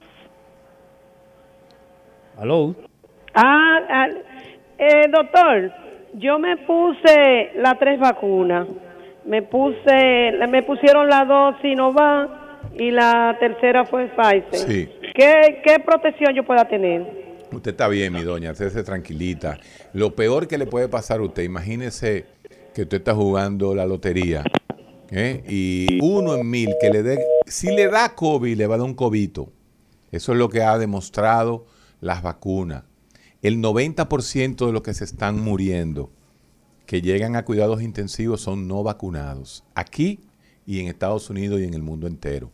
[2.36, 2.74] Aló.
[3.34, 4.08] Ah, ah
[4.78, 5.72] eh, doctor,
[6.18, 8.66] yo me puse las tres vacunas.
[9.24, 12.30] Me puse, me pusieron las dos Sinovac
[12.78, 14.68] y la tercera fue Pfizer.
[14.68, 14.88] Sí.
[15.14, 17.28] ¿Qué, ¿Qué protección yo pueda tener?
[17.52, 19.58] Usted está bien, mi doña, usted se tranquilita.
[19.92, 22.26] Lo peor que le puede pasar a usted, imagínese
[22.74, 24.44] que usted está jugando la lotería
[25.10, 25.42] ¿eh?
[25.48, 28.86] y uno en mil que le dé, si le da COVID, le va a dar
[28.86, 29.52] un cobito.
[30.10, 31.66] Eso es lo que ha demostrado
[32.00, 32.84] las vacunas.
[33.42, 36.10] El 90% de los que se están muriendo,
[36.86, 39.64] que llegan a cuidados intensivos, son no vacunados.
[39.74, 40.20] Aquí
[40.66, 42.50] y en Estados Unidos y en el mundo entero.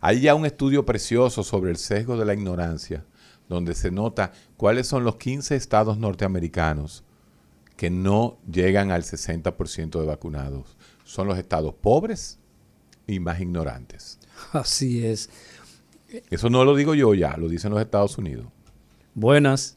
[0.00, 3.04] Hay ya un estudio precioso sobre el sesgo de la ignorancia,
[3.48, 7.04] donde se nota cuáles son los 15 estados norteamericanos
[7.76, 10.76] que no llegan al 60% de vacunados.
[11.04, 12.38] Son los estados pobres
[13.06, 14.18] y más ignorantes.
[14.52, 15.30] Así es.
[16.30, 18.46] Eso no lo digo yo ya, lo dicen los Estados Unidos.
[19.14, 19.76] Buenas.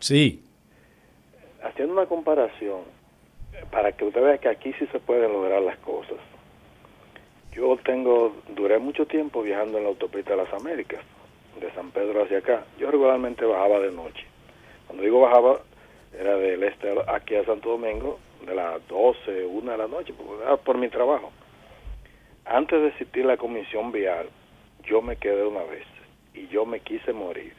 [0.00, 0.42] Sí.
[1.62, 2.82] Haciendo una comparación,
[3.70, 6.16] para que usted vea que aquí sí se pueden lograr las cosas.
[7.52, 11.00] Yo tengo, duré mucho tiempo viajando en la autopista de las Américas,
[11.58, 12.64] de San Pedro hacia acá.
[12.78, 14.26] Yo regularmente bajaba de noche.
[14.86, 15.60] Cuando digo bajaba,
[16.18, 20.58] era del este aquí a Santo Domingo, de las 12, 1 de la noche, por,
[20.60, 21.32] por mi trabajo.
[22.44, 24.28] Antes de existir la comisión vial,
[24.84, 25.86] yo me quedé una vez
[26.34, 27.54] y yo me quise morir.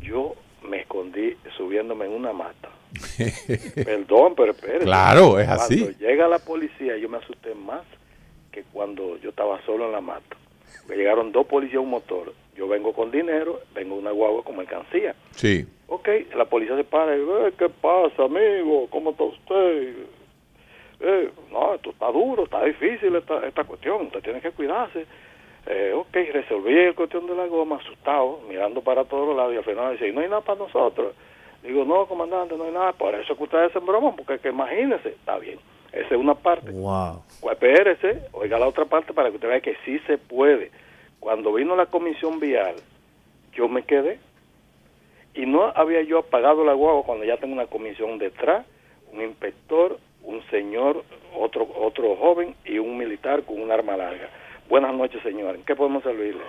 [0.00, 2.70] Yo me escondí subiéndome en una mata.
[3.74, 4.84] Perdón, pero espérate.
[4.84, 5.80] Claro, es así.
[5.80, 7.82] Cuando llega la policía, yo me asusté más
[8.50, 10.36] que cuando yo estaba solo en la mata.
[10.88, 12.32] Me llegaron dos policías un motor.
[12.56, 15.14] Yo vengo con dinero, vengo una guagua con mercancía.
[15.32, 15.66] Sí.
[15.86, 18.88] Ok, la policía se para y dice, ¿qué pasa, amigo?
[18.90, 19.94] ¿Cómo está usted?
[21.00, 25.06] Eh, no, esto está duro, está difícil esta, esta cuestión, usted tiene que cuidarse.
[25.66, 29.64] Eh, ok, resolví el cuestión de la goma, asustado, mirando para todos lados, y al
[29.64, 31.14] final dice, no hay nada para nosotros.
[31.62, 35.10] Digo, no, comandante, no hay nada, por eso que ustedes se broma, porque que imagínese,
[35.10, 35.58] está bien,
[35.92, 36.70] esa es una parte.
[36.70, 37.22] Wow.
[37.40, 40.70] Pues espérese, oiga la otra parte para que usted vea que sí se puede.
[41.20, 42.76] Cuando vino la comisión vial,
[43.52, 44.20] yo me quedé,
[45.34, 48.64] y no había yo apagado la guagua cuando ya tengo una comisión detrás,
[49.12, 51.04] un inspector, un señor,
[51.36, 54.28] otro otro joven y un militar con un arma larga.
[54.68, 55.56] Buenas noches, señor.
[55.56, 56.42] ¿En qué podemos servirle?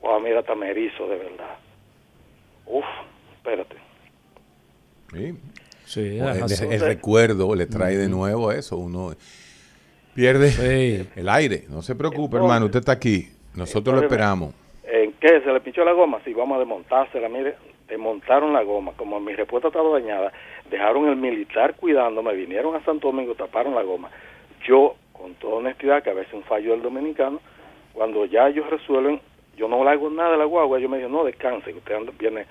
[0.00, 1.56] Wow, mira, está merizo, de verdad.
[2.66, 2.84] Uf,
[3.36, 3.76] espérate.
[5.12, 5.34] Sí.
[5.84, 8.76] Sí, el, el recuerdo le trae de nuevo eso.
[8.76, 9.12] Uno
[10.14, 11.08] pierde Sí.
[11.16, 11.64] el aire.
[11.70, 12.66] No se preocupe, hermano.
[12.66, 13.28] Usted está aquí.
[13.54, 14.54] Nosotros lo esperamos.
[14.84, 15.40] ¿En qué?
[15.40, 16.20] ¿Se le pinchó la goma?
[16.24, 17.28] Sí, vamos a desmontársela.
[17.30, 17.56] Mire,
[17.88, 18.92] desmontaron la goma.
[18.96, 20.30] Como mi respuesta estaba dañada,
[20.70, 24.10] dejaron el militar cuidándome, vinieron a Santo Domingo, taparon la goma.
[24.68, 27.40] Yo, con toda honestidad, que a veces un fallo del dominicano,
[27.92, 29.20] cuando ya ellos resuelven,
[29.56, 31.94] yo no le hago nada a la guagua, yo me digo, no, descanse, que usted
[31.96, 32.46] anda, viene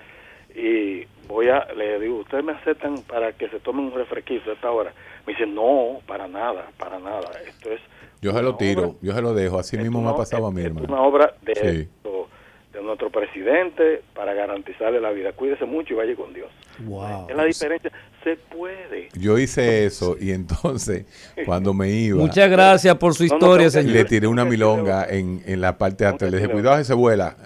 [0.54, 4.54] y voy a, le digo, ¿ustedes me aceptan para que se tomen un refresquito a
[4.54, 4.92] esta hora?
[5.26, 7.30] Me dicen, no, para nada, para nada.
[7.46, 7.80] Esto es
[8.20, 9.58] Yo se lo tiro, obra- yo se lo dejo.
[9.58, 10.86] Así es mismo me ha pasado a mí, es hermano.
[10.88, 11.64] una obra de, Sí.
[12.02, 12.28] nuestro,
[12.72, 15.32] de nuestro presidente para garantizarle la vida.
[15.32, 16.50] Cuídese mucho y vaya con Dios.
[16.80, 17.26] Wow.
[17.28, 17.92] Es la diferencia.
[18.28, 19.08] Se puede.
[19.14, 21.06] Yo hice eso y entonces
[21.46, 23.94] cuando me iba Muchas gracias por su No, no, historia, tengo que- señor.
[23.96, 26.30] le tiré una milonga en, en la parte de atrás.
[26.30, 27.36] Le dije, cuidado, se vuela.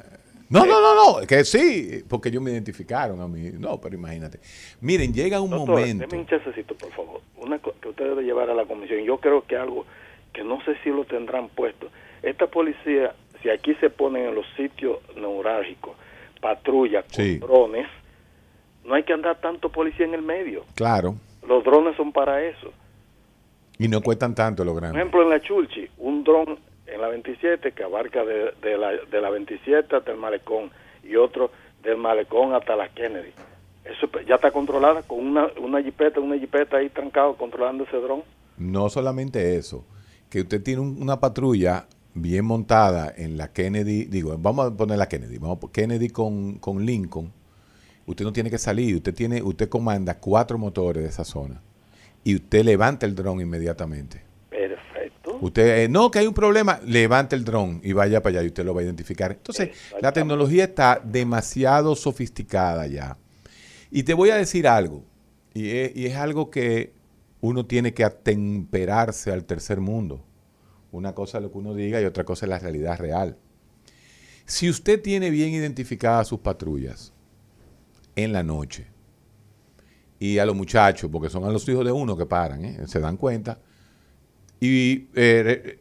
[0.48, 3.50] No, no, no, no, que sí, porque ellos me identificaron a mí.
[3.58, 4.38] No, pero imagínate.
[4.82, 6.06] Miren, llega un Doctor, momento.
[6.06, 7.20] deme un chancecito, por favor.
[7.38, 9.00] Una que usted debe llevar a la comisión.
[9.02, 9.86] Yo creo que algo
[10.34, 11.88] que no sé si lo tendrán puesto.
[12.22, 15.96] Esta policía si aquí se ponen en los sitios neurálgicos
[16.40, 17.38] patrullas con Sí.
[17.38, 17.86] drones,
[18.84, 20.64] no hay que andar tanto policía en el medio.
[20.74, 21.16] Claro.
[21.46, 22.72] Los drones son para eso.
[23.78, 25.00] Y no cuestan tanto los Por grandes.
[25.00, 29.20] ejemplo, en la Chulchi, un dron en la 27 que abarca de, de la, de
[29.20, 30.70] la 27 hasta el malecón
[31.02, 31.50] y otro
[31.82, 33.30] del malecón hasta la Kennedy.
[33.84, 38.22] Eso ya está controlada con una, una jipeta, una jipeta ahí trancado controlando ese dron.
[38.56, 39.84] No solamente eso,
[40.30, 44.98] que usted tiene un- una patrulla bien montada en la Kennedy, digo, vamos a poner
[44.98, 47.32] la Kennedy, vamos a poner Kennedy con, con Lincoln.
[48.06, 51.62] Usted no tiene que salir, usted tiene, usted comanda cuatro motores de esa zona
[52.24, 54.22] y usted levanta el dron inmediatamente.
[54.50, 55.38] Perfecto.
[55.40, 58.48] Usted, eh, no, que hay un problema, levante el dron y vaya para allá y
[58.48, 59.32] usted lo va a identificar.
[59.32, 63.16] Entonces, la tecnología está demasiado sofisticada ya.
[63.90, 65.04] Y te voy a decir algo,
[65.54, 66.94] y es, y es algo que
[67.40, 70.24] uno tiene que atemperarse al tercer mundo.
[70.92, 73.36] Una cosa es lo que uno diga y otra cosa es la realidad real.
[74.44, 77.12] Si usted tiene bien identificadas sus patrullas
[78.16, 78.86] en la noche,
[80.18, 82.78] y a los muchachos, porque son a los hijos de uno que paran, ¿eh?
[82.86, 83.58] se dan cuenta,
[84.60, 85.78] y, eh,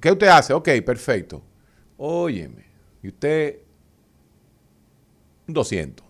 [0.00, 0.52] ¿qué usted hace?
[0.52, 1.42] Ok, perfecto.
[1.96, 2.64] Óyeme,
[3.02, 3.60] y usted,
[5.46, 6.04] un 200.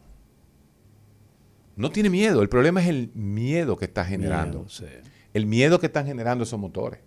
[1.76, 4.58] No tiene miedo, el problema es el miedo que está generando.
[4.58, 4.86] Miedo, sí.
[5.32, 7.00] El miedo que están generando esos motores.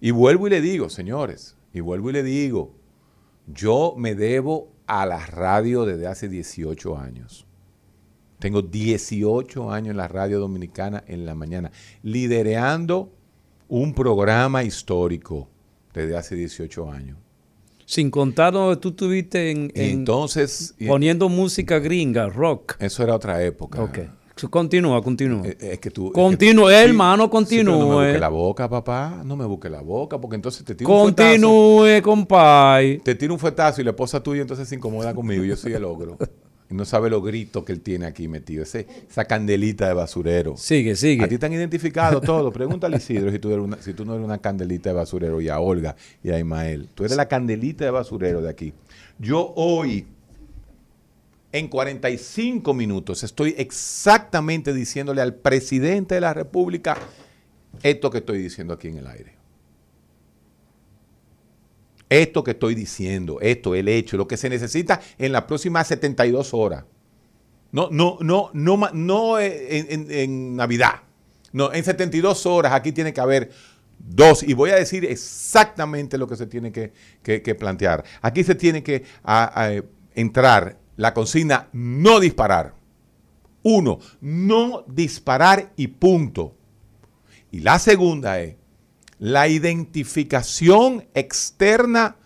[0.00, 2.74] Y vuelvo y le digo, señores, y vuelvo y le digo,
[3.46, 7.45] yo me debo a la radio desde hace 18 años.
[8.38, 11.70] Tengo 18 años en la radio dominicana en la mañana,
[12.02, 13.10] lidereando
[13.68, 15.48] un programa histórico
[15.94, 17.16] desde hace 18 años.
[17.84, 22.74] Sin contar donde tú estuviste en, entonces, y- poniendo música gringa, rock.
[22.80, 23.82] eso era otra época.
[23.82, 23.98] Ok.
[24.50, 25.46] Continúa, continúa.
[25.46, 26.08] Eh, Es que tú.
[26.08, 27.94] es Continúe, que- hermano, Sí, pero no me continúe.
[28.04, 29.22] busque la boca, papá.
[29.24, 31.28] No me busque la boca, porque entonces te tiro un fuetazo.
[31.30, 32.98] Continúe, compay.
[32.98, 35.42] Te tiro un fuetazo y la esposa tuya entonces se incomoda conmigo.
[35.42, 36.18] Yo soy el ogro.
[36.68, 38.64] Y no sabe los gritos que él tiene aquí metido.
[38.64, 40.56] Ese, esa candelita de basurero.
[40.56, 41.34] Sigue, A ti sigue.
[41.34, 42.52] están identificados todos.
[42.52, 45.40] Pregúntale a Isidro si tú, eres una- si tú no eres una candelita de basurero.
[45.40, 45.94] Y a Olga
[46.24, 46.88] y a Ismael.
[46.94, 48.72] Tú eres la candelita de basurero de aquí.
[49.18, 50.06] Yo hoy,
[51.52, 56.96] en 45 minutos, estoy exactamente diciéndole al presidente de la República
[57.84, 59.35] esto que estoy diciendo aquí en el aire.
[62.08, 66.54] Esto que estoy diciendo, esto, el hecho, lo que se necesita en las próximas 72
[66.54, 66.84] horas.
[67.72, 71.02] No, no, no, no, no eh, en, Navidad.
[71.52, 73.50] No, en 72 horas aquí tiene que haber
[73.98, 74.42] dos.
[74.42, 78.04] Y voy a decir exactamente lo que se tiene que, plantear.
[78.22, 79.04] Aquí se tiene que
[80.14, 82.74] entrar la consigna no disparar.
[83.62, 86.54] Uno, no disparar y punto.
[87.50, 88.56] Y la segunda es
[89.18, 92.16] la identificación externa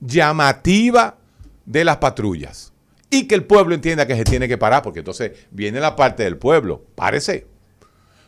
[0.00, 1.18] llamativa
[1.66, 2.72] de las patrullas.
[3.10, 6.22] Y que el pueblo entienda que se tiene que parar, porque entonces viene la parte
[6.24, 6.84] del pueblo.
[6.94, 7.46] Párese.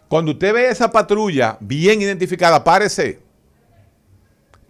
[0.09, 3.21] Cuando usted ve esa patrulla bien identificada, párese.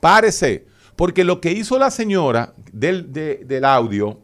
[0.01, 0.67] Párese.
[0.97, 4.21] Porque lo que hizo la señora del, de- del audio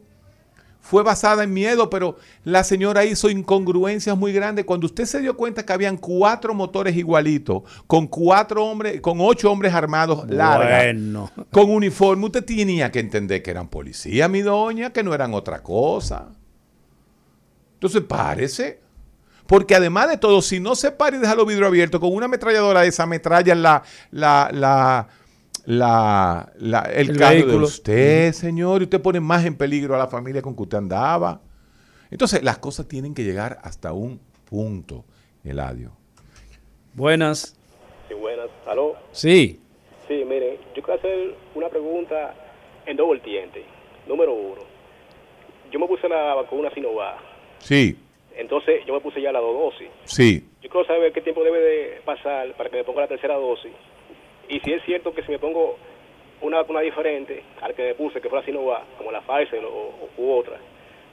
[0.91, 4.65] fue basada en miedo, pero la señora hizo incongruencias muy grandes.
[4.65, 9.49] Cuando usted se dio cuenta que habían cuatro motores igualitos, con cuatro hombres, con ocho
[9.49, 11.31] hombres armados largas, Bueno.
[11.49, 15.63] con uniforme, usted tenía que entender que eran policías, mi doña, que no eran otra
[15.63, 16.27] cosa.
[17.75, 18.81] Entonces, párese.
[19.47, 22.25] Porque además de todo, si no se para y deja los vidrios abiertos, con una
[22.25, 25.07] ametralladora de esa ametralla la, la, la,
[25.65, 29.97] la, la- el, El carro de usted, señor, y usted pone más en peligro a
[29.97, 31.41] la familia con que usted andaba.
[32.09, 35.05] Entonces, las cosas tienen que llegar hasta un punto,
[35.43, 35.91] Eladio.
[36.93, 37.57] Buenas.
[38.07, 38.49] Sí, buenas.
[38.67, 38.95] ¿Aló?
[39.11, 39.59] Sí.
[40.07, 42.33] Sí, mire, yo quiero hacer una pregunta
[42.85, 43.63] en dos vertientes.
[44.07, 44.61] Número uno,
[45.71, 47.17] yo me puse la vacuna Sinovac,
[47.59, 47.97] Sí,
[48.35, 49.87] entonces yo me puse ya la dos dosis.
[50.05, 50.47] sí.
[50.61, 53.71] Yo quiero saber qué tiempo debe de pasar para que me ponga la tercera dosis.
[54.51, 55.77] Y si es cierto que si me pongo
[56.41, 60.09] una vacuna diferente al que me puse, que fue la Sinovac, como la Pfizer o,
[60.17, 60.57] u otra,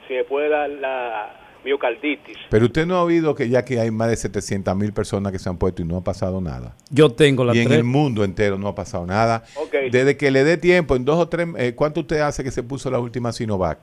[0.07, 2.37] si me puede dar la miocarditis.
[2.49, 5.39] Pero usted no ha oído que ya que hay más de 700 mil personas que
[5.39, 6.75] se han puesto y no ha pasado nada.
[6.89, 9.43] Yo tengo la y en el mundo entero no ha pasado nada.
[9.89, 12.63] Desde que le dé tiempo, en dos o tres, eh, ¿cuánto usted hace que se
[12.63, 13.79] puso la última Sinovac?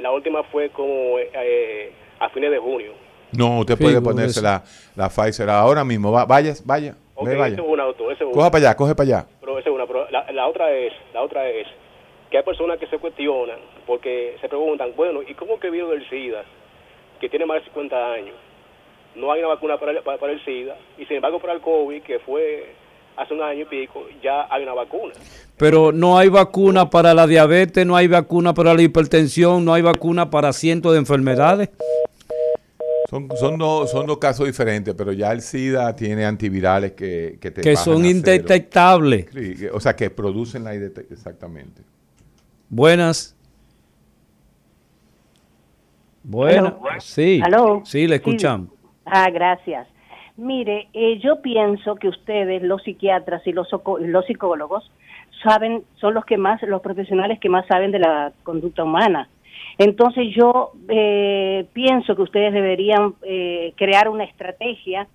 [0.00, 2.92] La última fue como eh, a fines de junio.
[3.32, 6.10] No, usted Sí, puede con ponerse la, la Pfizer ahora mismo.
[6.12, 8.32] Va- vaya, vaya, Ok, esa es una, doctor, esa es una.
[8.32, 9.26] Coja para allá, coge para allá.
[9.40, 11.66] Pero esa es una, pero la, la otra es, la otra es
[12.30, 16.08] que hay personas que se cuestionan porque se preguntan, bueno, ¿y cómo que vino del
[16.08, 16.44] SIDA,
[17.20, 18.34] que tiene más de 50 años,
[19.14, 21.60] no hay una vacuna para el, para, para el SIDA, y sin embargo para el
[21.60, 22.74] COVID, que fue
[23.16, 25.14] hace un año y pico, ya hay una vacuna.
[25.56, 29.82] Pero no hay vacuna para la diabetes, no hay vacuna para la hipertensión, no hay
[29.82, 31.70] vacuna para cientos de enfermedades.
[33.08, 37.50] Son, son, dos, son dos casos diferentes, pero ya el SIDA tiene antivirales que, que
[37.50, 39.26] te Que bajan son indetectables.
[39.32, 41.82] Sí, o sea, que producen la exactamente.
[42.68, 43.36] Buenas.
[46.24, 46.72] Buenas.
[46.72, 46.80] Aló.
[46.98, 47.40] Sí.
[47.44, 47.82] Aló.
[47.84, 48.70] Sí, le escuchamos.
[49.04, 49.86] Ah, gracias.
[50.36, 54.90] Mire, eh, yo pienso que ustedes, los psiquiatras y los, soco- y los psicólogos,
[55.42, 59.28] saben, son los que más, los profesionales que más saben de la conducta humana.
[59.78, 65.06] Entonces yo eh, pienso que ustedes deberían eh, crear una estrategia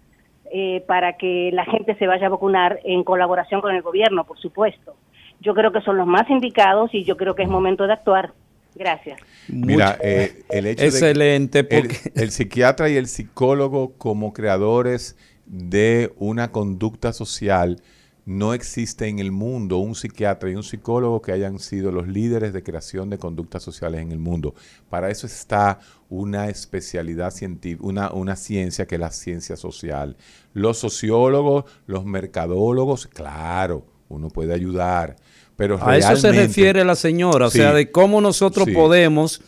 [0.54, 4.38] eh, para que la gente se vaya a vacunar en colaboración con el gobierno, por
[4.38, 4.96] supuesto.
[5.40, 8.34] Yo creo que son los más indicados y yo creo que es momento de actuar.
[8.76, 9.20] Gracias.
[9.48, 14.34] Mira, eh, el hecho de Excelente, que el, porque el psiquiatra y el psicólogo como
[14.34, 17.82] creadores de una conducta social
[18.26, 22.54] no existe en el mundo un psiquiatra y un psicólogo que hayan sido los líderes
[22.54, 24.54] de creación de conductas sociales en el mundo.
[24.90, 30.18] Para eso está una especialidad científica, una, una ciencia que es la ciencia social.
[30.54, 35.16] Los sociólogos, los mercadólogos, claro, uno puede ayudar,
[35.56, 38.74] pero a eso se refiere la señora, o sea, de cómo nosotros Sí.
[38.74, 39.42] podemos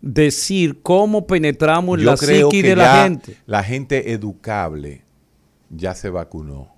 [0.00, 3.36] decir cómo penetramos en la psiqui de la gente.
[3.46, 5.02] La gente educable
[5.70, 6.75] ya se vacunó.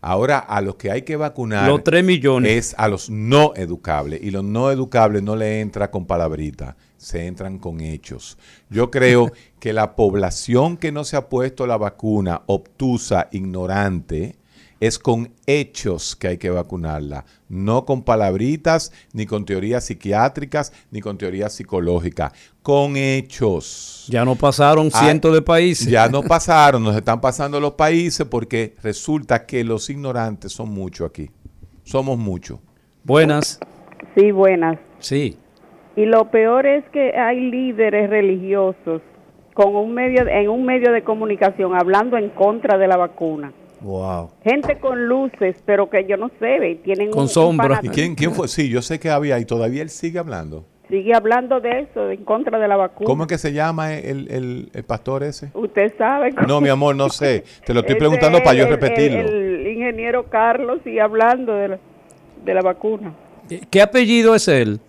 [0.00, 2.52] Ahora a los que hay que vacunar Los 3 millones.
[2.52, 4.20] es a los no educables.
[4.22, 8.38] Y los no educables no le entra con palabritas, se entran con hechos.
[8.70, 9.30] Yo creo
[9.60, 14.36] que la población que no se ha puesto la vacuna, obtusa, ignorante,
[14.80, 21.00] es con hechos que hay que vacunarla, no con palabritas, ni con teorías psiquiátricas, ni
[21.00, 22.32] con teorías psicológicas,
[22.62, 24.06] con hechos.
[24.08, 25.88] Ya no pasaron Ah, cientos de países.
[25.88, 31.10] Ya no pasaron, nos están pasando los países porque resulta que los ignorantes son muchos
[31.10, 31.30] aquí.
[31.82, 32.60] Somos muchos.
[33.04, 33.58] Buenas.
[34.14, 34.78] Sí, buenas.
[35.00, 35.36] Sí.
[35.96, 39.02] Y lo peor es que hay líderes religiosos
[39.54, 43.52] con un medio en un medio de comunicación hablando en contra de la vacuna.
[43.80, 44.30] Wow.
[44.44, 47.80] Gente con luces, pero que yo no sé, ve, tienen Con un- un sombra.
[47.82, 48.46] ¿Y quién, quién fue?
[48.48, 50.64] Sí, yo sé que había y todavía él sigue hablando.
[50.88, 53.06] Sigue hablando de eso, en contra de la vacuna.
[53.06, 55.50] ¿Cómo es que se llama el, el- el pastor ese?
[55.54, 56.32] Usted sabe.
[56.48, 57.44] No, mi amor, no sé.
[57.64, 59.20] Te lo estoy Ese preguntando es para yo el- repetirlo.
[59.20, 61.78] El, ingeniero Carlos sigue hablando de la,
[62.44, 63.14] de la vacuna.
[63.70, 64.80] ¿Qué apellido es él?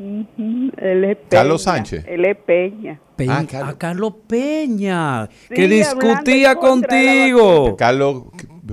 [0.00, 2.04] Él es Carlos Peña, Sánchez.
[2.08, 2.98] Él es Peña.
[3.16, 3.38] Peña.
[3.38, 3.68] Ah, Carlos.
[3.74, 7.76] A Carlos Peña, Sí, que discutía contigo.
[7.76, 8.24] Carlos,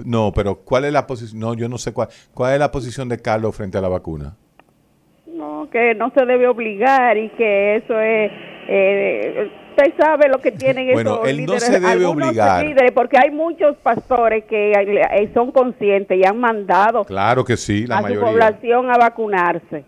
[0.06, 1.40] no, pero ¿cuál es la posición?
[1.40, 2.08] No, yo no sé cuál.
[2.34, 4.36] ¿Cuál es la posición de Carlos frente a la vacuna?
[5.28, 8.32] No, que no se debe obligar y que eso es...
[8.70, 12.66] eh, usted sabe lo que tienen Bueno, esos él no líderes, se debe algunos obligar.
[12.66, 17.86] líderes, porque hay muchos pastores que eh, son conscientes y han mandado Claro que sí,
[17.86, 18.30] la a su mayoría.
[18.30, 19.84] población a vacunarse.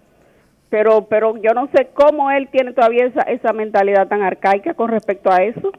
[0.70, 4.90] Pero pero yo no sé cómo él tiene todavía esa, esa mentalidad tan arcaica con
[4.90, 5.72] respecto a eso.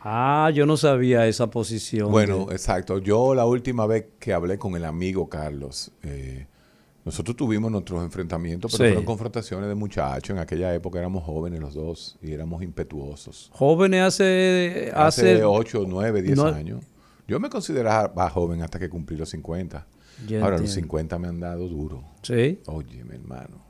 [0.00, 2.10] Ah, yo no sabía esa posición.
[2.12, 2.98] Bueno, de- exacto.
[2.98, 6.46] Yo la última vez que hablé con el amigo Carlos, eh,
[7.04, 8.90] nosotros tuvimos nuestros enfrentamientos, pero Sí.
[8.90, 10.30] fueron confrontaciones de muchachos.
[10.30, 13.50] En aquella época éramos jóvenes los dos y éramos impetuosos.
[13.52, 16.84] jóvenes hace Hace hace 8, 9, 10 No- años.
[17.26, 19.84] Yo me consideraba joven hasta que cumplí los 50.
[20.40, 20.68] Ahora, los entiendo.
[20.72, 22.02] 50 me han dado duro.
[22.22, 22.58] Sí.
[22.66, 23.64] Oye, mi hermano.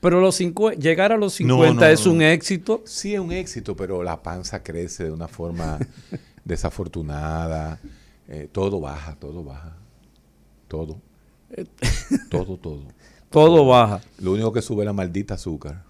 [0.00, 2.12] Pero los 50, llegar a los No, 50 no, es no.
[2.12, 2.82] un éxito.
[2.84, 5.78] Sí, es un éxito, pero la panza crece de una forma
[6.44, 7.80] desafortunada.
[8.28, 9.76] Eh, todo baja, todo baja.
[10.68, 10.98] Todo.
[12.30, 12.82] todo, todo.
[13.30, 14.00] Todo baja.
[14.20, 15.82] Lo único que sube es la maldita azúcar.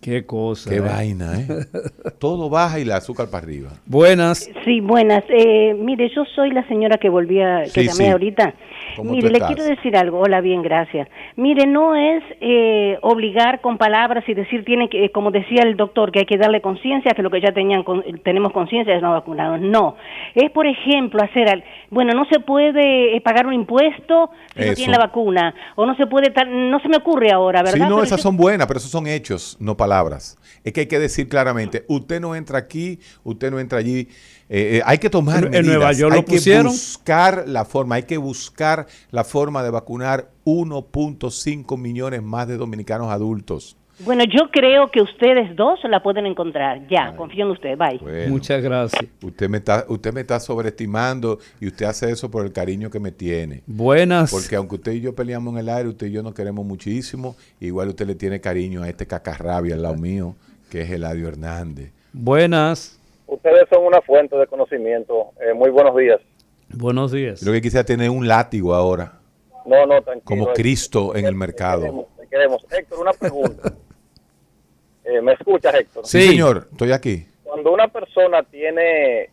[0.00, 0.70] Qué cosa.
[0.70, 0.80] Qué eh.
[0.80, 1.66] vaina, ¿eh?
[2.18, 3.70] todo baja y la azúcar para arriba.
[3.84, 4.48] Buenas.
[4.64, 5.24] Sí, buenas.
[5.28, 8.06] Eh, mire, yo soy la señora que volvía, que Sí, llamé sí.
[8.06, 8.54] ahorita.
[8.96, 10.18] ¿Cómo Mire, le quiero decir algo.
[10.20, 11.08] Hola, bien, gracias.
[11.36, 16.10] Mire, no es eh, obligar con palabras y decir, tiene que, como decía el doctor,
[16.12, 19.12] que hay que darle conciencia, que lo que ya tenían con- tenemos conciencia es no
[19.12, 19.60] vacunarnos.
[19.60, 19.96] No.
[20.34, 24.74] Es, por ejemplo, hacer, al- bueno, no se puede eh, pagar un impuesto si no
[24.74, 25.54] tiene la vacuna.
[25.76, 27.74] O no se puede, tal- no se me ocurre ahora, ¿verdad?
[27.74, 30.36] Sí, no, Pero esas yo- son buenas, pero esos son hechos, no palabras.
[30.64, 34.08] Es que hay que decir claramente, usted no entra aquí, usted no entra allí.
[34.50, 35.66] Eh, eh, hay que tomar En- en medidas.
[35.76, 36.66] Nueva York lo hay que pusieron.
[36.66, 38.77] buscar la forma, hay que buscar
[39.10, 43.76] la forma de vacunar 1.5 millones más de dominicanos adultos.
[44.00, 46.86] Bueno, yo creo que ustedes dos la pueden encontrar.
[46.88, 47.76] Ya, confío en usted.
[47.76, 47.98] Bye.
[47.98, 49.04] Bueno, Muchas gracias.
[49.20, 53.00] usted me está, usted me está sobreestimando y usted hace eso por el cariño que
[53.00, 53.62] me tiene.
[53.66, 54.30] Buenas.
[54.30, 57.34] Porque aunque usted y yo peleamos en el aire, usted y yo nos queremos muchísimo.
[57.58, 60.36] Igual usted le tiene cariño a este cacarrabia al lado mío,
[60.70, 61.90] que es Eladio Hernández.
[62.12, 63.00] Buenas.
[63.26, 65.32] Ustedes son una fuente de conocimiento.
[65.40, 66.20] Eh, muy buenos días.
[66.70, 67.42] Buenos días.
[67.42, 69.18] Lo que quisiera tener un látigo ahora,
[69.66, 70.24] No, no, tranquilo.
[70.24, 71.80] como Cristo en el mercado.
[71.82, 72.66] Queremos, te queremos.
[72.70, 73.72] Héctor, una pregunta.
[75.10, 76.04] Eh, ¿Me escuchas, Héctor?
[76.06, 77.26] Sí, señor, estoy aquí.
[77.42, 79.30] Cuando una persona tiene,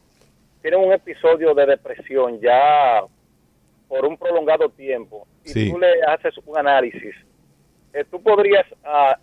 [0.61, 3.01] tiene un episodio de depresión ya
[3.89, 5.69] por un prolongado tiempo y Sí.
[5.69, 7.13] tú le haces un análisis,
[7.91, 9.17] eh, tú podrías, ah,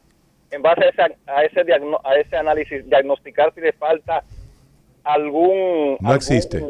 [0.50, 4.22] en base a ese, a, ese diagno- a ese análisis, diagnosticar si le falta
[5.04, 5.92] algún...
[6.00, 6.62] No algún- existe.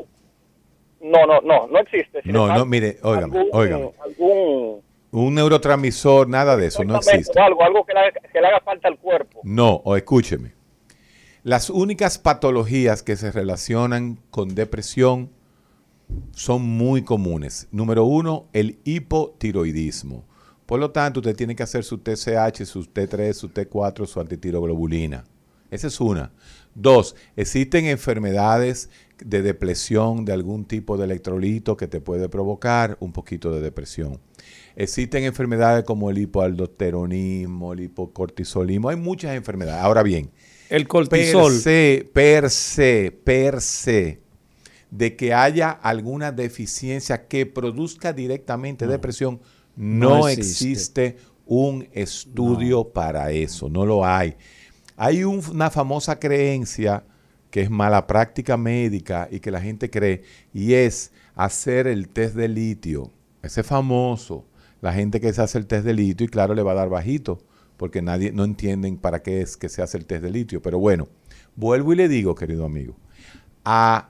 [1.03, 2.23] No, no, no, no existe.
[2.23, 3.91] Si No, no, mire, óigame, algún- óigame.
[4.05, 4.81] algún
[5.11, 7.39] Un neurotransmisor, nada de eso, no existe.
[7.41, 9.41] algo, algo que le, haga, que le haga falta al cuerpo.
[9.43, 10.53] No, o escúcheme.
[11.43, 15.31] Las únicas patologías que se relacionan con depresión
[16.33, 17.69] son muy comunes.
[17.73, 20.25] Número uno, el hipotiroidismo.
[20.67, 25.25] Por lo tanto, usted tiene que hacer su TSH, su T3, su T4, su antitiroglobulina.
[25.71, 26.31] Esa es una.
[26.75, 28.89] Dos, existen enfermedades
[29.25, 34.21] de depresión de algún tipo de electrolito que te puede provocar un poquito de depresión.
[34.77, 38.89] Existen enfermedades como el hipoaldosteronismo, el hipocortisolismo.
[38.89, 39.83] Hay muchas enfermedades.
[39.83, 40.31] Ahora bien,
[40.69, 41.53] El cortisol.
[41.53, 44.21] per se, per se, per se,
[44.91, 49.41] de que haya alguna deficiencia que produzca directamente depresión,
[49.77, 50.71] no, No existe.
[50.71, 51.33] existe.
[51.45, 54.37] un estudio para eso, no lo hay.
[54.97, 57.05] Hay un- una famosa creencia
[57.53, 60.23] que es mala práctica médica y que la gente cree,
[60.55, 63.13] y es hacer el test de litio.
[63.43, 64.47] Ese famoso.
[64.81, 66.89] La gente que se hace el test de litio, y claro, le va a dar
[66.89, 67.41] bajito,
[67.77, 70.63] porque nadie no entienden para qué es que se hace el test de litio.
[70.63, 71.09] Pero bueno,
[71.55, 72.97] vuelvo y le digo, querido amigo,
[73.67, 74.09] a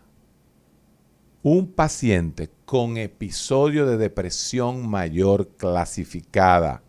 [1.42, 6.84] un paciente con episodio de depresión mayor clasificada,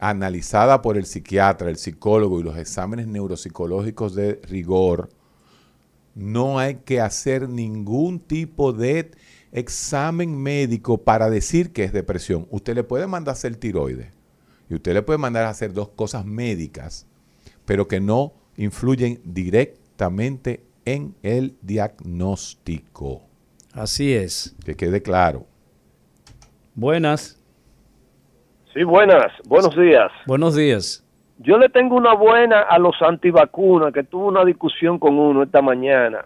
[0.00, 5.10] analizada por el psiquiatra, el psicólogo y los exámenes neuropsicológicos de rigor,
[6.18, 9.12] no hay que hacer ningún tipo de
[9.52, 12.48] examen médico para decir que es depresión.
[12.50, 14.12] Usted le puede mandar a hacer tiroides
[14.68, 17.06] y usted le puede mandar a hacer dos cosas médicas,
[17.64, 23.22] pero que no influyen directamente en el diagnóstico.
[23.72, 24.56] Así es.
[24.64, 25.46] Que quede claro.
[26.74, 27.40] Buenas.
[28.74, 30.10] Sí, buenas, buenos días.
[30.26, 31.04] Buenos días.
[31.38, 35.62] Yo le tengo una buena a los antivacunas, que tuve una discusión con uno esta
[35.62, 36.24] mañana.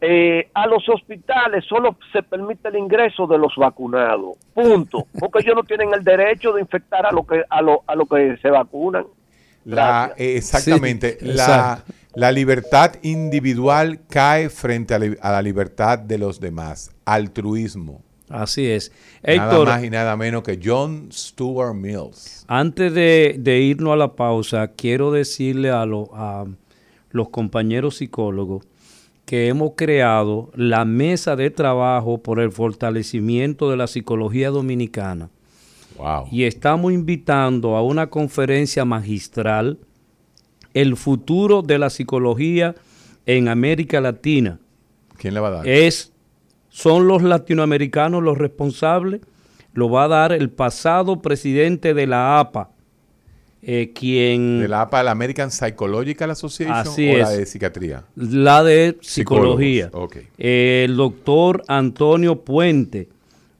[0.00, 5.54] Eh, a los hospitales solo se permite el ingreso de los vacunados, punto, porque ellos
[5.54, 8.50] no tienen el derecho de infectar a lo que a lo, a lo que se
[8.50, 9.04] vacunan.
[9.64, 11.18] La, eh, exactamente.
[11.20, 16.90] Sí, la, la libertad individual cae frente a, li- a la libertad de los demás.
[17.04, 18.02] Altruismo.
[18.32, 18.90] Así es.
[19.22, 22.44] nada Héctor, más y nada menos que John Stuart Mills.
[22.48, 26.46] antes de, de irnos a la pausa, quiero decirle a, lo- a
[27.10, 28.64] los compañeros psicólogos
[29.26, 35.30] que hemos creado la mesa de trabajo por el fortalecimiento de la psicología dominicana.
[35.96, 36.26] Wow.
[36.30, 39.78] Y estamos invitando a una conferencia magistral,
[40.74, 42.74] El futuro de la psicología
[43.26, 44.58] en América Latina.
[45.18, 45.68] ¿Quién le va a dar?
[45.68, 46.11] Es,
[46.72, 49.20] son los latinoamericanos los responsables.
[49.74, 52.70] Lo va a dar el pasado presidente de la APA,
[53.62, 54.60] eh, quien...
[54.60, 58.04] ¿De la APA, la American Psychological Association Así o la de psiquiatría?
[58.16, 59.86] La de psicología.
[59.86, 60.22] Psicólogos, ok.
[60.38, 63.08] Eh, el doctor Antonio Puente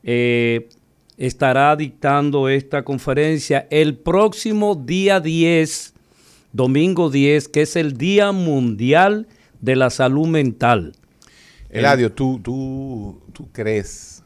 [0.03, 0.69] eh,
[1.17, 5.95] estará dictando esta conferencia el próximo día 10,
[6.53, 9.29] domingo 10, que es el Día Mundial
[9.61, 10.95] de la Salud Mental.
[11.73, 14.23] Eladio, ¿tú, tú, ¿tú crees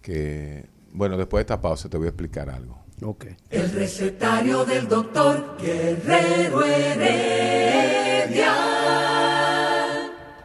[0.00, 0.66] que...
[0.92, 2.78] Bueno, después de esta pausa te voy a explicar algo.
[3.02, 3.26] Ok.
[3.50, 8.54] El recetario del doctor Guerrero Heredia.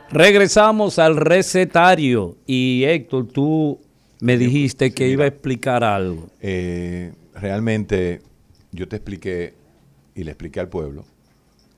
[0.09, 3.79] Regresamos al recetario y Héctor, tú
[4.19, 6.27] me dijiste que iba a explicar algo.
[6.41, 8.21] Eh, realmente
[8.71, 9.53] yo te expliqué
[10.15, 11.05] y le expliqué al pueblo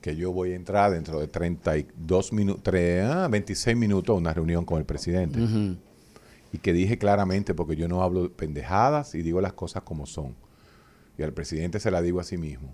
[0.06, 4.78] que yo voy a entrar dentro de 32 minutos, 26 minutos a una reunión con
[4.78, 5.40] el presidente.
[6.52, 10.06] Y que dije claramente, porque yo no hablo de pendejadas y digo las cosas como
[10.06, 10.36] son.
[11.18, 12.72] Y al presidente se la digo a sí mismo.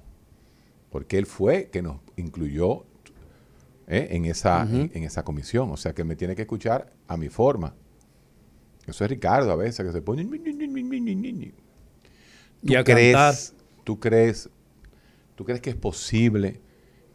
[0.90, 2.84] Porque él fue que nos incluyó
[3.86, 4.08] ¿eh?
[4.10, 5.70] en, esa, en, en esa comisión.
[5.70, 7.74] O sea que me tiene que escuchar a mi forma.
[8.86, 10.22] Eso es Ricardo a veces, que se pone...
[12.62, 13.34] Y a ¿Tú crees, cantar.
[13.84, 14.50] ¿Tú crees,
[15.34, 16.60] ¿Tú crees que es posible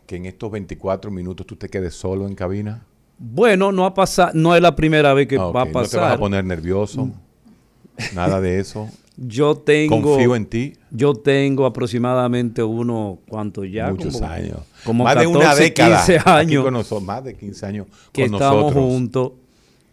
[0.07, 2.83] que en estos 24 minutos tú te quedes solo en cabina?
[3.19, 5.69] Bueno, no ha pasado, no es la primera vez que Ah, va a ok.
[5.69, 6.19] ¿No te vas a pasar.
[6.19, 7.09] poner nervioso?
[8.15, 8.89] Nada de eso.
[9.17, 9.99] Yo tengo.
[10.01, 10.73] Confío en ti.
[10.91, 13.89] Yo tengo aproximadamente uno, ¿cuánto ya?
[13.89, 14.59] Muchos Como- años.
[14.85, 15.97] Como más 14, de una década.
[16.05, 18.83] 15 aquí años con nosotros, más de 15 años que con estamos nosotros.
[18.85, 19.31] juntos.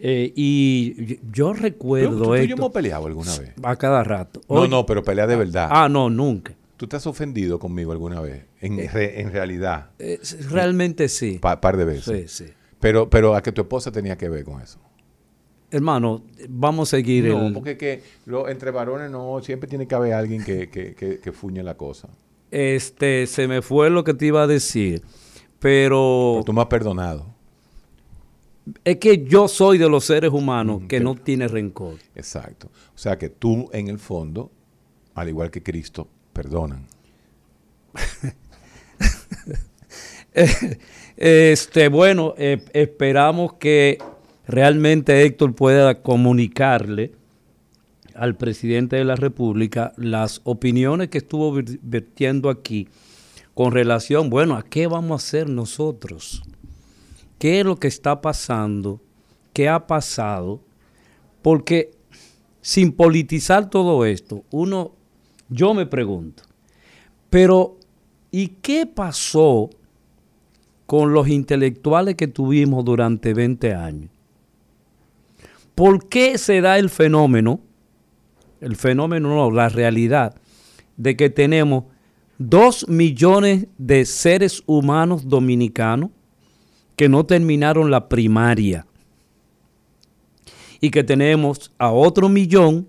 [0.01, 3.53] Eh, y yo recuerdo ¿Tú, tú y yo esto hemos peleado alguna vez?
[3.63, 4.43] a cada rato.
[4.51, 5.69] No, no, pero pelea de verdad.
[5.71, 6.53] Ah, no, nunca.
[6.85, 8.45] ¿Tú te has ofendido conmigo alguna vez?
[8.61, 9.93] En, re- en realidad.
[9.99, 10.21] Eh,
[10.51, 11.39] realmente sí.
[11.41, 12.31] Pa- par de veces.
[12.31, 12.53] Sí, sí.
[12.79, 14.79] Pero, pero a que tu esposa tenía que ver con eso.
[15.71, 17.55] Hermano, vamos a seguir No, el...
[17.55, 21.33] porque que lo, entre varones no, siempre tiene que haber alguien que, que, que, que
[21.33, 22.11] fuñe la cosa.
[22.51, 25.03] Este, se me fue lo que te iba a decir,
[25.61, 26.43] pero...
[26.45, 27.35] Tú me has perdonado.
[28.85, 31.95] Es que yo soy de los seres humanos que no tiene rencor.
[32.15, 32.67] Exacto.
[32.95, 34.53] O sea que tú, en el fondo,
[35.15, 36.87] al igual que Cristo, perdonan.
[41.17, 43.99] Este, bueno, eh, esperamos que
[44.49, 47.13] realmente Héctor pueda comunicarle
[48.17, 52.89] al presidente de la República las opiniones que estuvo vertiendo aquí
[53.55, 56.43] con relación, bueno, ¿a qué vamos a hacer nosotros?
[57.39, 59.01] ¿Qué es lo que está pasando?
[59.53, 60.61] ¿Qué ha pasado?
[61.43, 61.93] Porque
[62.61, 64.93] sin politizar todo esto, uno,
[65.49, 66.43] yo me pregunto,
[67.31, 67.77] pero
[68.31, 69.71] ¿y qué pasó
[70.87, 74.11] con los intelectuales que tuvimos durante 20 años?
[75.75, 77.61] ¿Por qué se da el fenómeno,
[78.61, 80.37] el fenómeno no, la realidad,
[80.97, 81.85] de que tenemos
[82.39, 86.11] dos millones de seres humanos dominicanos
[86.97, 88.87] que no terminaron la primaria?
[90.81, 92.87] Y que tenemos a otro millón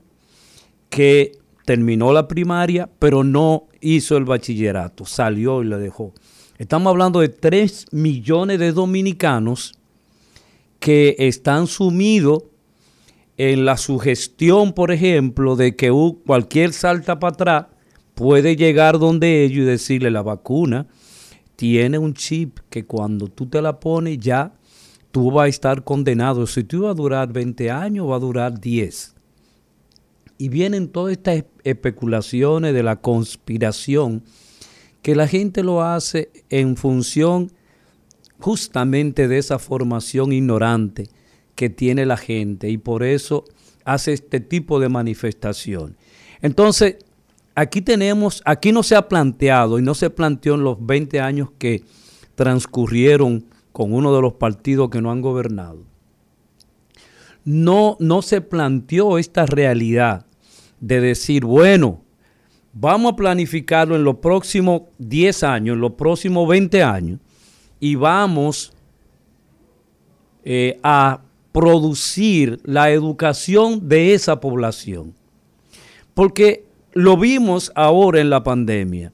[0.90, 1.32] que
[1.66, 6.14] terminó la primaria, pero no hizo el bachillerato, salió y lo dejó.
[6.58, 9.78] Estamos hablando de 3 millones de dominicanos
[10.80, 12.44] que están sumidos
[13.38, 15.92] en la sugestión, por ejemplo, de que
[16.26, 17.66] cualquier salta para atrás
[18.14, 20.88] puede llegar donde ellos y decirle la vacuna
[21.56, 24.54] tiene un chip que cuando tú te la pones ya
[25.12, 26.46] tú vas a estar condenado.
[26.48, 29.15] Si tú vas a durar 20 años, va a durar 10.
[30.38, 34.24] Y vienen todas estas espe- especulaciones de la conspiración
[35.02, 37.52] que la gente lo hace en función
[38.40, 41.08] justamente de esa formación ignorante
[41.56, 43.46] que tiene la gente y por eso
[43.86, 45.96] hace este tipo de manifestación.
[46.42, 46.98] Entonces,
[47.54, 51.50] aquí tenemos, aquí no se ha planteado y no se planteó en los 20 años
[51.58, 51.84] que
[52.36, 55.80] transcurrieron con uno de los partidos que no han gobernado.
[57.46, 60.26] No, no se planteó esta realidad
[60.80, 62.02] de decir, bueno,
[62.74, 67.20] vamos a planificarlo en los próximos 10 años, en los próximos 20 años,
[67.80, 68.74] y vamos
[70.44, 71.22] eh, a
[71.52, 75.14] producir la educación de esa población.
[76.14, 79.14] Porque lo vimos ahora en la pandemia,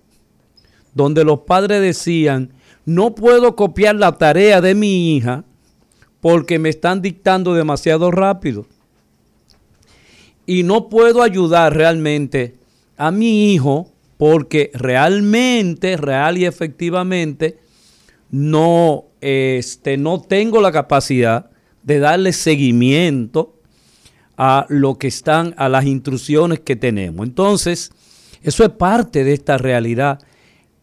[0.93, 2.53] donde los padres decían,
[2.85, 5.45] no puedo copiar la tarea de mi hija
[6.21, 8.67] porque me están dictando demasiado rápido.
[10.45, 12.55] Y no puedo ayudar realmente
[12.97, 17.57] a mi hijo porque realmente, real y efectivamente,
[18.29, 21.49] no, este, no tengo la capacidad
[21.83, 23.55] de darle seguimiento
[24.37, 27.25] a lo que están, a las instrucciones que tenemos.
[27.25, 27.91] Entonces,
[28.43, 30.19] eso es parte de esta realidad.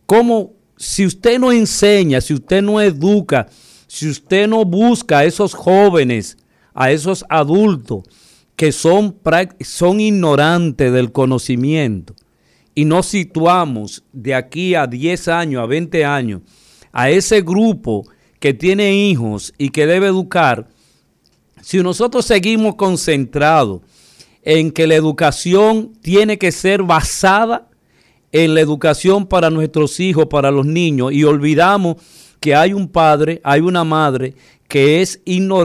[0.07, 3.49] Como si usted no enseña, si usted no educa,
[3.89, 6.37] si usted no busca a esos jóvenes,
[6.75, 8.05] a esos adultos
[8.55, 9.17] que son,
[9.61, 12.15] son ignorantes del conocimiento
[12.75, 16.43] y no situamos de aquí a 10 años, a 20 años,
[16.93, 18.05] a ese grupo
[18.39, 20.69] que tiene hijos y que debe educar,
[21.63, 23.81] si nosotros seguimos concentrados
[24.43, 27.69] en que la educación tiene que ser basada
[28.33, 31.97] en la educación para nuestros hijos, para los niños, y olvidamos
[32.41, 34.35] que hay un padre, hay una madre
[34.69, 35.21] que es,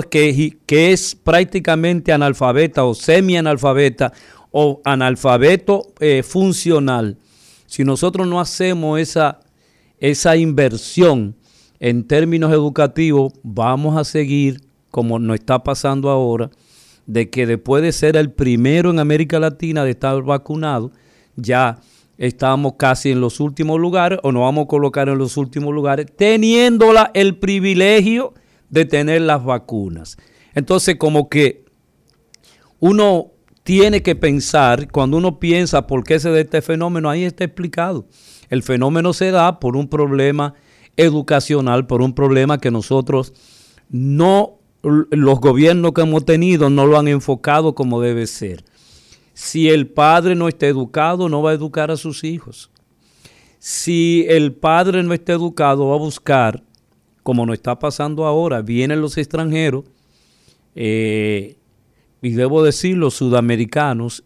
[0.09, 4.13] que, que es prácticamente analfabeta o semi-analfabeta
[4.51, 7.17] o analfabeto eh, funcional,
[7.65, 9.39] si nosotros no hacemos esa,
[9.99, 11.35] esa inversión
[11.79, 14.61] en términos educativos, vamos a seguir
[14.93, 16.51] como nos está pasando ahora,
[17.07, 20.91] de que después de ser el primero en América Latina de estar vacunado,
[21.35, 21.79] ya
[22.17, 26.07] estamos casi en los últimos lugares o nos vamos a colocar en los últimos lugares,
[26.15, 28.33] teniéndola el privilegio
[28.69, 30.17] de tener las vacunas.
[30.53, 31.65] Entonces, como que
[32.79, 33.31] uno
[33.63, 38.07] tiene que pensar, cuando uno piensa por qué se da este fenómeno, ahí está explicado.
[38.49, 40.53] El fenómeno se da por un problema
[40.97, 43.33] educacional, por un problema que nosotros
[43.89, 48.65] no, los gobiernos que hemos tenido no lo han enfocado como debe ser.
[49.33, 52.69] Si el padre no está educado, no va a educar a sus hijos.
[53.59, 56.63] Si el padre no está educado, va a buscar,
[57.23, 59.85] como nos está pasando ahora, vienen los extranjeros
[60.75, 61.55] eh,
[62.21, 64.23] y debo decir los sudamericanos,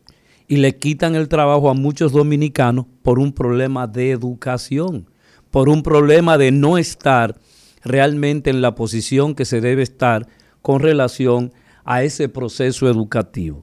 [0.48, 5.10] y le quitan el trabajo a muchos dominicanos por un problema de educación,
[5.52, 7.38] por un problema de no estar
[7.84, 10.28] realmente en la posición que se debe estar
[10.62, 11.54] con relación
[11.84, 13.62] a ese proceso educativo.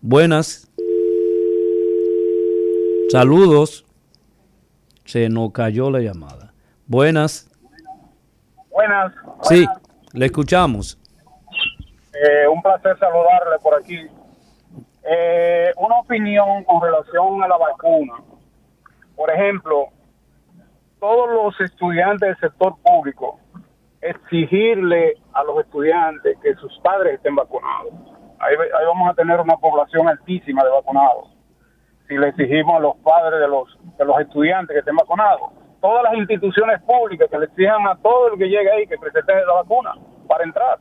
[0.00, 0.70] Buenas.
[3.10, 3.84] Saludos.
[5.04, 6.52] Se nos cayó la llamada.
[6.86, 7.50] Buenas.
[8.70, 9.12] Buenas.
[9.42, 9.66] Sí,
[10.12, 10.98] le escuchamos.
[12.14, 14.06] Eh, un placer saludarle por aquí.
[15.02, 18.14] Eh, una opinión con relación a la vacuna.
[19.16, 19.86] Por ejemplo,
[21.00, 23.40] todos los estudiantes del sector público
[24.00, 28.17] exigirle a los estudiantes que sus padres estén vacunados.
[28.40, 31.28] Ahí, ahí vamos a tener una población altísima de vacunados.
[32.08, 35.50] Si le exigimos a los padres de los, de los estudiantes que estén vacunados.
[35.80, 39.32] Todas las instituciones públicas que le exijan a todo el que llegue ahí que presente
[39.46, 39.92] la vacuna
[40.26, 40.78] para entrar.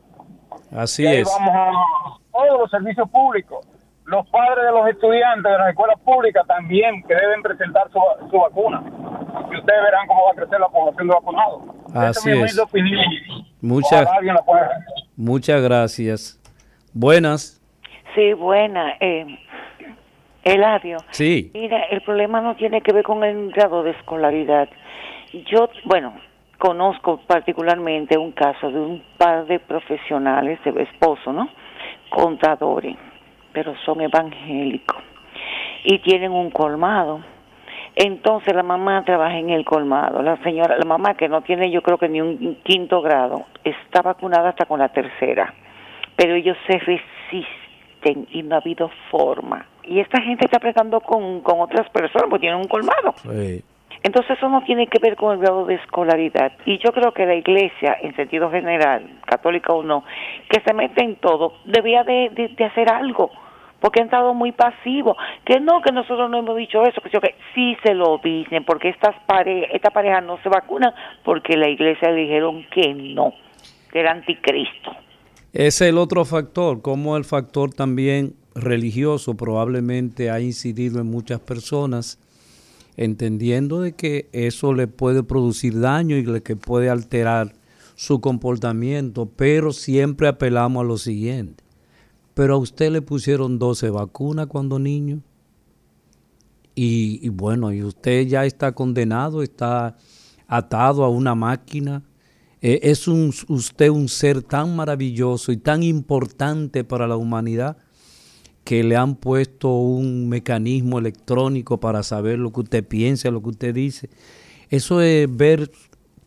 [0.76, 1.28] Así Y ahí es.
[1.38, 3.66] vamos a todos los servicios públicos.
[4.06, 8.00] Los padres de los estudiantes de las escuelas públicas también que deben presentar su,
[8.32, 8.82] su vacuna.
[9.52, 11.62] Y ustedes verán cómo va a crecer la población de vacunados.
[11.94, 12.58] Así mi es.
[12.58, 13.04] opinión.
[13.62, 14.08] Muchas,
[14.46, 14.70] pueda-
[15.18, 16.40] muchas gracias.
[17.00, 17.62] Buenas.
[18.16, 18.96] Sí, buena.
[19.00, 19.38] Eh,
[20.44, 20.98] Eladio.
[21.12, 21.52] Sí.
[21.54, 24.68] Mira, el problema no tiene que ver con el grado de escolaridad.
[25.46, 26.16] Yo, bueno,
[26.58, 31.50] conozco particularmente un caso de un par de profesionales, de esposo, ¿no?
[32.10, 32.96] Contadores,
[33.54, 34.98] pero son evangélicos
[35.84, 37.22] y tienen un colmado.
[37.94, 40.24] Entonces la mamá trabaja en el colmado.
[40.24, 44.02] La señora, la mamá que no tiene yo creo que ni un quinto grado, está
[44.02, 45.54] vacunada hasta con la tercera.
[46.18, 49.66] Pero ellos se resisten y no ha habido forma.
[49.84, 53.14] Y esta gente está apretando con, con otras personas porque tienen un colmado.
[53.24, 53.64] Sí.
[54.04, 56.52] Entonces eso no tiene que ver con el grado de escolaridad.
[56.66, 60.04] Y yo creo que la iglesia, en sentido general, católica o no,
[60.50, 63.32] que se mete en todo, debía de, de- de hacer algo.
[63.80, 65.16] Porque han estado muy pasivos.
[65.46, 67.00] Que no, que nosotros no hemos dicho eso.
[67.02, 68.64] Que sí, que sí se lo dicen.
[68.66, 70.94] Porque estas pare esta pareja no se vacunan
[71.24, 73.34] porque la iglesia le dijeron que no.
[73.92, 74.96] Que era anticristo.
[75.58, 82.20] Es el otro factor, como el factor también religioso probablemente ha incidido en muchas personas,
[82.96, 87.56] entendiendo de que eso le puede producir daño y le que puede alterar
[87.96, 91.64] su comportamiento, pero siempre apelamos a lo siguiente.
[92.36, 95.24] Pero a usted le pusieron 12 vacunas cuando niño.
[96.76, 99.98] Y, y bueno, y usted ya está condenado, está
[100.48, 102.04] atado a una máquina.
[102.62, 107.78] Eh, es un, usted un ser tan maravilloso y tan importante para la humanidad
[108.64, 113.50] que le han puesto un mecanismo electrónico para saber lo que usted piensa, lo que
[113.50, 114.10] usted dice.
[114.70, 115.70] Eso es ver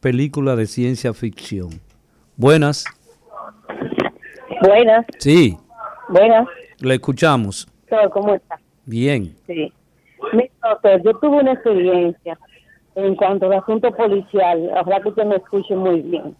[0.00, 1.68] películas de ciencia ficción.
[2.36, 2.84] Buenas.
[4.62, 5.56] Buenas, Sí,
[6.08, 6.46] buenas.
[6.80, 7.66] le escuchamos.
[8.12, 8.58] ¿Cómo está?
[8.86, 9.34] Bien.
[9.46, 9.72] Sí.
[10.32, 12.38] Mira, doctor, yo tuve una experiencia
[12.95, 14.70] en cuanto al asunto policial.
[14.80, 16.36] Ojalá que usted me escuche muy bien.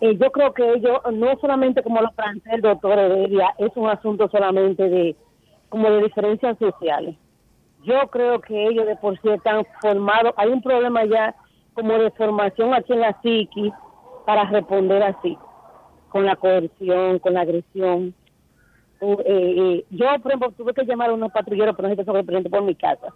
[0.00, 3.88] Eh, yo creo que ellos, no solamente como lo plantea el doctor Heredia, es un
[3.88, 5.16] asunto solamente de
[5.68, 7.16] como de diferencias sociales.
[7.84, 10.34] Yo creo que ellos de por sí están formados.
[10.36, 11.34] Hay un problema ya
[11.74, 13.72] como de formación aquí en la psiquis
[14.24, 15.38] para responder así,
[16.08, 18.14] con la coerción, con la agresión.
[19.00, 22.04] Uh, eh, eh, yo, por ejemplo, tuve que llamar a unos patrulleros, pero no qué
[22.04, 23.14] presente por mi casa.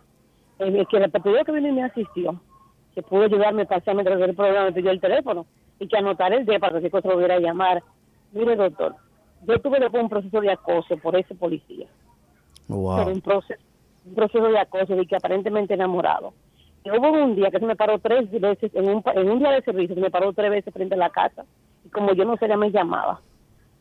[0.61, 2.39] Eh, que el patrullero que vino y me asistió,
[2.95, 5.47] que pudo ayudarme a resolver el problema, me pidió el teléfono
[5.79, 7.83] y que anotar el día para que si cosa lo volviera a llamar.
[8.33, 8.95] Mire, doctor,
[9.47, 11.87] yo tuve después un proceso de acoso por ese policía.
[12.67, 13.09] Por Wow.
[13.09, 13.61] un proceso,
[14.05, 16.35] un proceso de acoso de que aparentemente enamorado.
[16.85, 19.53] Y hubo un día que se me paró tres veces, en un, en un día
[19.53, 21.47] de servicio, se me paró tres veces frente a la casa.
[21.85, 23.23] Y como yo no sé, ella me llamaba.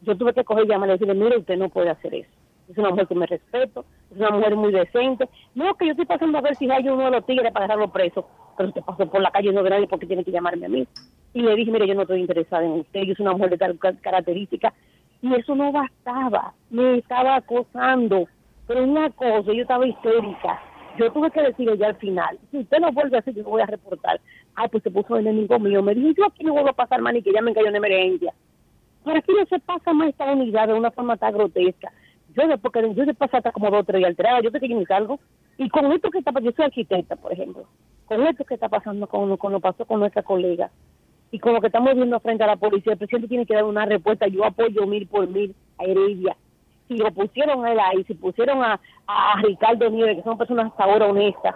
[0.01, 2.29] Yo tuve que coger y llamarle y decirle, mire, usted no puede hacer eso.
[2.69, 5.27] Es una mujer que me respeto, es una mujer muy decente.
[5.55, 7.91] No, que yo estoy pasando a ver si hay uno de los tigres para dejarlo
[7.91, 8.27] preso.
[8.55, 10.69] Pero usted pasó por la calle y no ve nadie porque tiene que llamarme a
[10.69, 10.87] mí.
[11.33, 13.57] Y le dije, mire, yo no estoy interesada en usted, yo soy una mujer de
[13.57, 14.73] tal ca- característica.
[15.21, 18.25] Y eso no bastaba, me estaba acosando.
[18.67, 20.61] Pero una cosa, yo estaba histérica.
[20.97, 23.49] Yo tuve que decirle ya al final, si usted no vuelve a hacer, yo lo
[23.49, 24.21] voy a reportar.
[24.55, 25.81] Ah, pues se puso enemigo mío.
[25.81, 27.75] Me dijo, yo aquí no vuelvo a pasar más ni que ya me cayó en
[27.77, 28.33] emergencia.
[29.03, 31.91] ¿Para qué no se pasa más esta unidad de una forma tan grotesca?
[32.35, 34.77] Yo después yo pasa hasta como dos o tres días alterada, yo sé que yo
[34.77, 35.19] me salgo.
[35.57, 37.65] Y con esto que está pasando, yo soy arquitecta, por ejemplo,
[38.05, 40.69] con esto que está pasando con, con lo pasó con nuestra colega
[41.31, 43.65] y con lo que estamos viendo frente a la policía, el presidente tiene que dar
[43.65, 44.27] una respuesta.
[44.27, 46.35] Yo apoyo mil por mil a Heredia.
[46.87, 50.67] Si lo pusieron a él ahí, si pusieron a, a Ricardo Nieves, que son personas
[50.71, 51.53] hasta ahora honestas,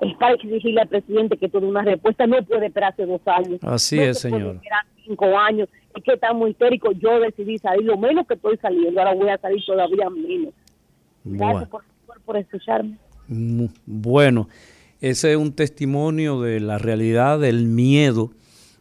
[0.00, 3.58] es para exigirle al presidente que toda una respuesta no puede esperarse dos años.
[3.62, 4.54] Así No es, se puede señor.
[4.56, 5.68] esperar cinco años.
[5.94, 6.92] Es que está muy histérico.
[6.92, 9.00] Yo decidí salir lo menos que estoy saliendo.
[9.00, 10.54] Ahora voy a salir todavía menos.
[11.24, 11.44] Bueno.
[11.46, 12.96] Gracias por, por, por escucharme.
[13.86, 14.48] Bueno,
[15.00, 18.30] ese es un testimonio de la realidad del miedo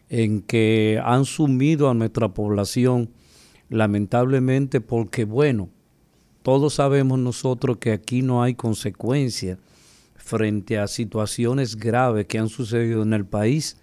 [0.09, 3.09] en que han sumido a nuestra población,
[3.69, 5.69] lamentablemente, porque bueno,
[6.43, 9.57] todos sabemos nosotros que aquí no hay consecuencias
[10.15, 13.80] frente a situaciones graves que han sucedido en el país.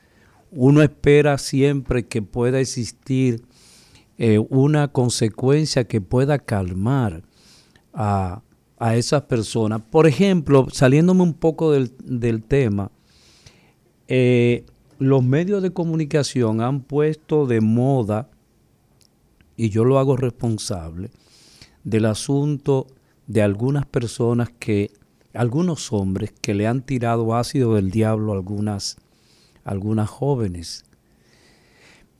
[0.50, 3.42] Uno espera siempre que pueda existir
[4.16, 7.22] eh, una consecuencia que pueda calmar
[7.92, 8.42] a,
[8.78, 9.82] a esas personas.
[9.82, 12.90] Por ejemplo, saliéndome un poco del, del tema,
[14.06, 14.64] eh,
[14.98, 18.30] los medios de comunicación han puesto de moda,
[19.56, 21.10] y yo lo hago responsable,
[21.84, 22.86] del asunto
[23.26, 24.90] de algunas personas que,
[25.34, 28.96] algunos hombres que le han tirado ácido del diablo a algunas,
[29.68, 30.84] algunas jóvenes.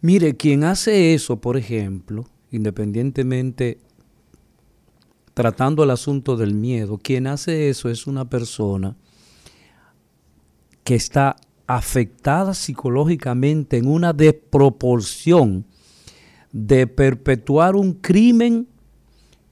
[0.00, 3.78] Mire, quien hace eso, por ejemplo, independientemente
[5.34, 8.96] tratando el asunto del miedo, quien hace eso es una persona
[10.84, 11.36] que está
[11.66, 15.66] afectada psicológicamente en una desproporción
[16.52, 18.68] de perpetuar un crimen,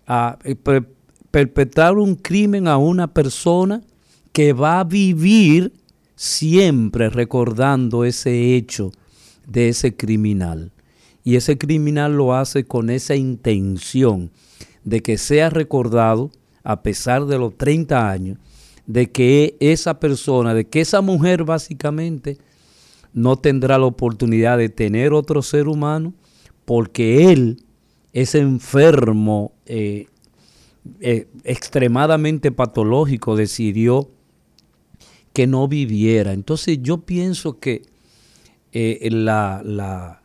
[0.07, 0.89] a, eh, per-
[1.31, 3.83] perpetrar un crimen a una persona
[4.33, 5.73] que va a vivir
[6.17, 8.91] siempre recordando ese hecho
[9.47, 10.73] de ese criminal.
[11.23, 14.31] Y ese criminal lo hace con esa intención
[14.85, 16.31] de que sea recordado,
[16.65, 18.39] a pesar de los 30 años,
[18.87, 22.39] de que esa persona, de que esa mujer básicamente
[23.13, 26.15] no tendrá la oportunidad de tener otro ser humano
[26.65, 27.63] porque él,
[28.13, 30.07] ese enfermo eh,
[31.01, 34.09] eh, extremadamente patológico, decidió
[35.37, 36.33] que no viviera.
[36.33, 37.83] Entonces yo pienso que
[38.73, 40.23] eh, la, la,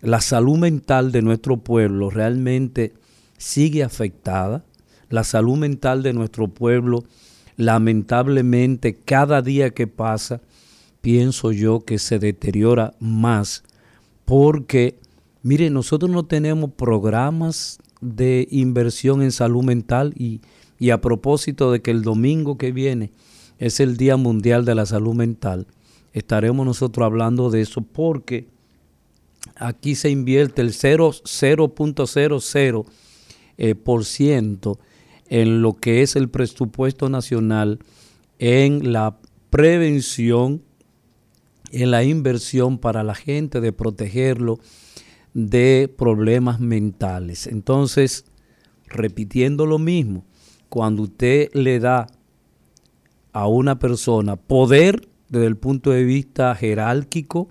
[0.00, 2.94] la salud mental de nuestro pueblo realmente
[3.36, 4.64] sigue afectada.
[5.08, 7.04] La salud mental de nuestro pueblo,
[7.56, 10.40] lamentablemente, cada día que pasa,
[11.00, 13.62] pienso yo que se deteriora más
[14.24, 14.98] porque,
[15.44, 20.40] mire, nosotros no tenemos programas de inversión en salud mental y,
[20.76, 23.12] y a propósito de que el domingo que viene
[23.58, 25.66] es el Día Mundial de la Salud Mental,
[26.12, 28.48] estaremos nosotros hablando de eso porque
[29.56, 32.86] aquí se invierte el 0 0.00
[33.60, 34.78] eh, por ciento
[35.28, 37.80] en lo que es el presupuesto nacional
[38.38, 39.18] en la
[39.50, 40.62] prevención,
[41.72, 44.60] en la inversión para la gente de protegerlo
[45.34, 47.46] de problemas mentales.
[47.46, 48.24] Entonces,
[48.86, 50.24] repitiendo lo mismo,
[50.68, 52.06] cuando usted le da
[53.38, 57.48] a una persona poder desde el punto de vista jerárquico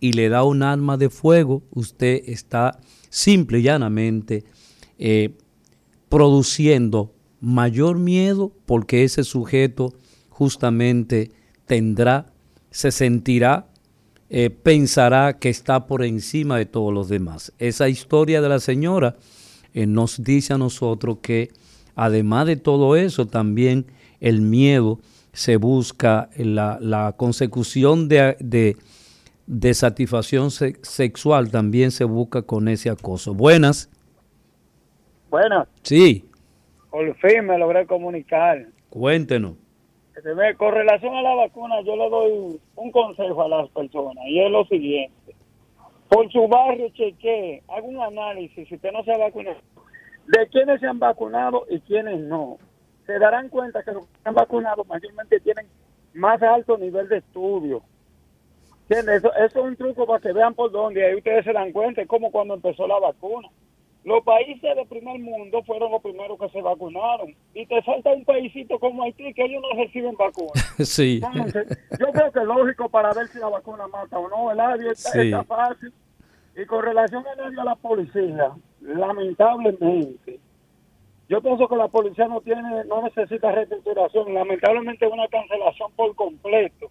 [0.00, 2.80] y le da un arma de fuego, usted está
[3.10, 4.44] simple y llanamente
[4.98, 5.36] eh,
[6.08, 7.12] produciendo
[7.42, 9.92] mayor miedo porque ese sujeto
[10.30, 11.32] justamente
[11.66, 12.32] tendrá,
[12.70, 13.68] se sentirá,
[14.30, 17.52] eh, pensará que está por encima de todos los demás.
[17.58, 19.16] Esa historia de la señora
[19.74, 21.50] eh, nos dice a nosotros que
[21.94, 23.84] además de todo eso, también
[24.18, 24.98] el miedo
[25.36, 28.74] se busca, la, la consecución de, de,
[29.46, 33.34] de satisfacción se- sexual también se busca con ese acoso.
[33.34, 33.90] Buenas,
[35.28, 36.24] Bueno, sí,
[36.90, 38.66] por fin me logré comunicar.
[38.88, 39.56] cuéntenos.
[40.56, 44.50] Con relación a la vacuna, yo le doy un consejo a las personas y es
[44.50, 45.36] lo siguiente.
[46.08, 49.58] Por su barrio chequee, haga un análisis, si usted no se ha vacunado,
[50.28, 52.56] de quiénes se han vacunado y quiénes no.
[53.06, 55.66] Se darán cuenta que los que se han vacunado mayormente tienen
[56.14, 57.82] más alto nivel de estudio.
[58.88, 59.16] ¿Entiende?
[59.16, 61.72] Eso, eso es un truco para que vean por dónde, y ahí ustedes se dan
[61.72, 63.48] cuenta, es como cuando empezó la vacuna.
[64.04, 67.34] Los países del primer mundo fueron los primeros que se vacunaron.
[67.54, 70.52] Y te falta un paísito como Haití que ellos no reciben vacunas.
[70.86, 71.20] Sí.
[71.24, 71.66] Entonces,
[71.98, 74.76] yo creo que es lógico para ver si la vacuna mata o no, ¿verdad?
[74.80, 75.18] Y está, Sí.
[75.22, 75.92] está fácil.
[76.56, 80.38] Y con relación a la policía, lamentablemente,
[81.28, 86.88] yo pienso que la policía no tiene, no necesita reestructuración, lamentablemente una cancelación por completo.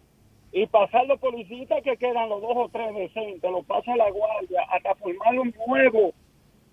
[0.52, 4.10] Y pasar los policías que quedan los dos o tres decentes, los pasa a la
[4.10, 6.14] guardia, hasta formar un nuevo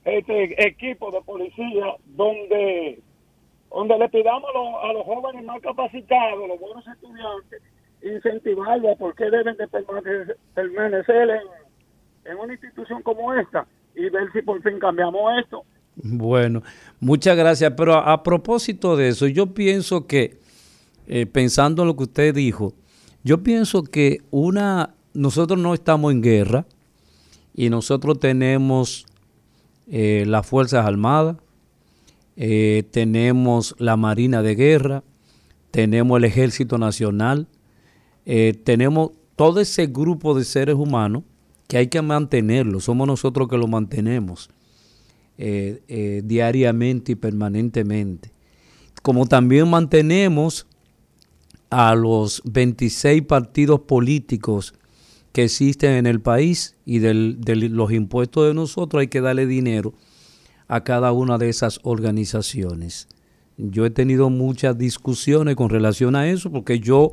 [0.04, 3.00] este equipo de policía donde
[3.70, 7.62] donde le pidamos a los, a los jóvenes más capacitados, los buenos estudiantes,
[8.02, 14.10] incentivarlos a por qué deben de permanecer, permanecer en, en una institución como esta y
[14.10, 15.64] ver si por fin cambiamos esto.
[15.96, 16.62] Bueno,
[17.00, 17.72] muchas gracias.
[17.76, 20.38] Pero a, propósito de eso, yo pienso que
[21.06, 22.72] eh, pensando en lo que usted dijo,
[23.24, 26.66] yo pienso que una, nosotros no estamos en guerra
[27.54, 29.06] y nosotros tenemos
[29.88, 31.36] eh, las Fuerzas Armadas,
[32.36, 35.02] eh, tenemos la Marina de Guerra,
[35.70, 37.46] tenemos el Ejército Nacional,
[38.64, 41.24] tenemos todo ese grupo de seres humanos
[41.66, 44.48] que hay que mantenerlo, somos nosotros que lo mantenemos
[45.36, 48.32] diariamente y permanentemente.
[49.02, 50.66] Como también mantenemos
[51.70, 54.74] a los 26 partidos políticos
[55.32, 59.94] que existen en el país y de los impuestos de nosotros hay que darle dinero
[60.68, 63.08] a cada una de esas organizaciones.
[63.56, 67.12] Yo he tenido muchas discusiones con relación a eso porque yo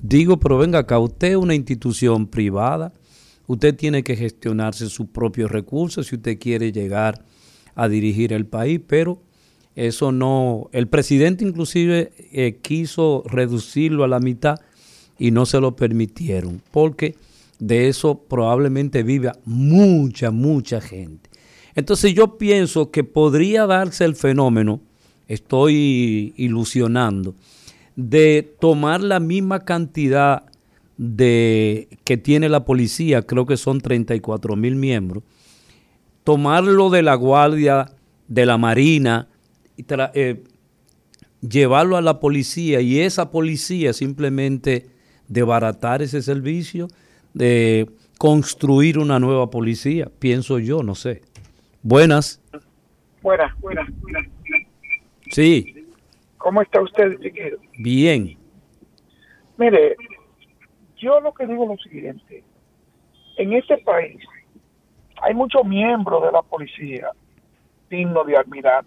[0.00, 2.92] digo, pero venga acá, usted es una institución privada,
[3.46, 7.24] usted tiene que gestionarse sus propios recursos si usted quiere llegar
[7.86, 9.20] dirigir el país, pero
[9.76, 14.56] eso no, el presidente inclusive eh, quiso reducirlo a la mitad
[15.18, 17.14] y no se lo permitieron, porque
[17.60, 21.30] de eso probablemente viva mucha, mucha gente.
[21.76, 24.80] Entonces yo pienso que podría darse el fenómeno,
[25.28, 27.36] estoy ilusionando,
[27.94, 30.42] de tomar la misma cantidad
[30.96, 35.22] de que tiene la policía, creo que son 34 mil miembros,
[36.28, 37.86] tomarlo de la guardia,
[38.26, 39.28] de la marina,
[40.12, 40.44] eh,
[41.40, 44.90] llevarlo a la policía y esa policía simplemente
[45.26, 46.88] debaratar ese servicio,
[47.32, 47.88] de
[48.18, 51.22] construir una nueva policía, pienso yo, no sé.
[51.82, 52.42] Buenas.
[53.22, 54.26] Buenas, buenas, buenas.
[55.30, 55.86] Sí.
[56.36, 57.56] ¿Cómo está usted, chiquero?
[57.78, 58.36] Bien.
[59.56, 59.96] Mire,
[60.98, 62.44] yo lo que digo es lo siguiente.
[63.38, 64.18] En este país
[65.22, 67.10] hay muchos miembros de la policía
[67.88, 68.84] dignos de admirar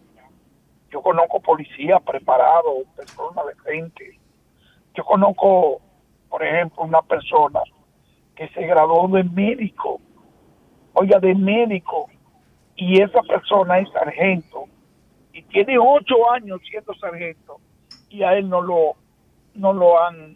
[0.92, 4.16] yo conozco policías preparados, personas decentes.
[4.94, 5.80] Yo conozco,
[6.30, 7.62] por ejemplo, una persona
[8.36, 10.02] que se graduó de médico,
[10.94, 12.10] oiga, de médico,
[12.76, 14.66] y esa persona es sargento,
[15.34, 17.62] y tiene ocho años siendo sargento,
[18.10, 18.96] y a él no lo,
[19.54, 20.36] no lo han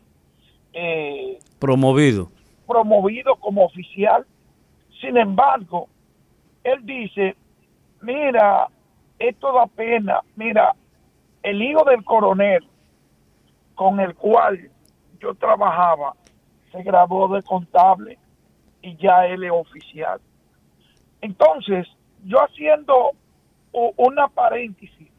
[0.71, 2.31] eh, promovido.
[2.65, 4.25] promovido como oficial.
[5.01, 5.87] Sin embargo,
[6.63, 7.35] él dice,
[8.01, 8.67] mira,
[9.19, 10.21] esto da pena.
[10.35, 10.73] Mira,
[11.43, 12.65] el hijo del coronel
[13.75, 14.69] con el cual
[15.19, 16.13] yo trabajaba
[16.71, 18.17] se graduó de contable
[18.81, 20.19] y ya él es oficial.
[21.21, 21.87] Entonces,
[22.23, 23.11] yo haciendo
[23.97, 25.09] una paréntesis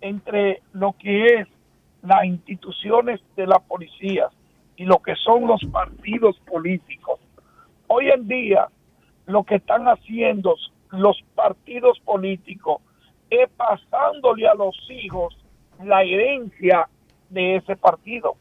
[0.00, 1.48] entre lo que es
[2.02, 4.28] las instituciones de la policía
[4.76, 7.20] y lo que son los partidos políticos.
[7.88, 8.68] Hoy en día,
[9.28, 10.56] lo que están haciendo
[10.90, 12.80] los partidos políticos
[13.28, 15.36] es pasándole a los hijos
[15.84, 16.88] la herencia
[17.28, 18.36] de ese partido.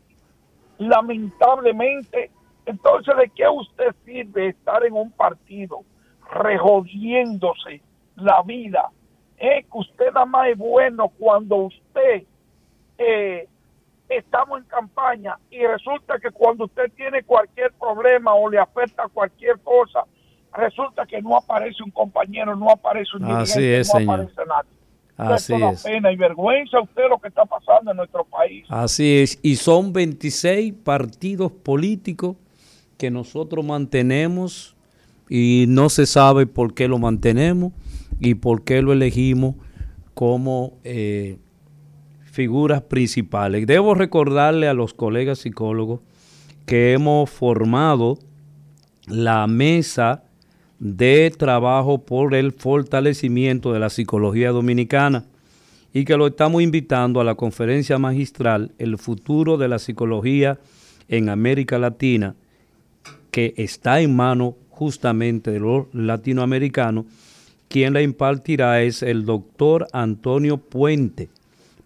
[0.78, 2.32] Lamentablemente,
[2.66, 5.82] entonces, ¿de qué usted sirve estar en un partido
[6.32, 7.82] rejodiéndose
[8.16, 8.90] la vida?
[9.38, 12.24] Es que usted nada más es bueno cuando usted
[12.98, 13.48] eh,
[14.08, 19.60] estamos en campaña y resulta que cuando usted tiene cualquier problema o le afecta cualquier
[19.60, 20.06] cosa,
[20.58, 24.78] resulta que no aparece un compañero, no aparece un dirigente, no aparece nadie.
[25.18, 25.84] Así es.
[25.84, 28.66] pena y vergüenza usted lo que está pasando en nuestro país.
[28.70, 29.40] Así es.
[29.42, 32.36] Y son 26 partidos políticos
[32.98, 34.76] que nosotros mantenemos
[35.28, 37.74] y no se sabe por qué lo mantenemos
[38.20, 39.56] y por qué lo elegimos
[40.14, 41.40] como eh,
[42.24, 43.66] figuras principales.
[43.66, 46.02] Debo recordarle a los colegas psicólogos
[46.68, 48.20] que hemos formado
[49.08, 50.27] la mesa
[50.80, 55.26] de trabajo por el fortalecimiento de la psicología dominicana
[55.94, 60.60] y que lo estamos invitando a la conferencia magistral El futuro de la psicología
[61.08, 62.36] en América Latina,
[63.32, 67.06] que está en manos justamente de los latinoamericanos.
[67.68, 71.30] Quien la impartirá es el doctor Antonio Puente,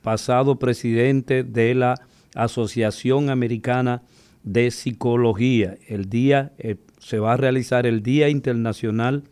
[0.02, 1.96] pasado presidente de la
[2.36, 4.02] Asociación Americana
[4.44, 5.78] de Psicología.
[5.88, 9.24] El día, eh, se va a realizar el Día Internacional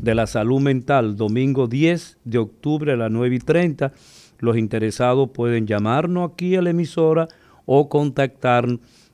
[0.00, 3.92] de la Salud Mental, domingo 10 de octubre a las 9 y 30.
[4.40, 7.28] Los interesados pueden llamarnos aquí a la emisora
[7.66, 8.66] o contactar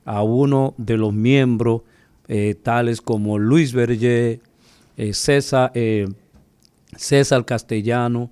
[0.05, 1.83] a uno de los miembros,
[2.27, 4.41] eh, tales como Luis Berger,
[4.97, 5.13] eh,
[5.75, 6.09] eh,
[6.97, 8.31] César Castellano,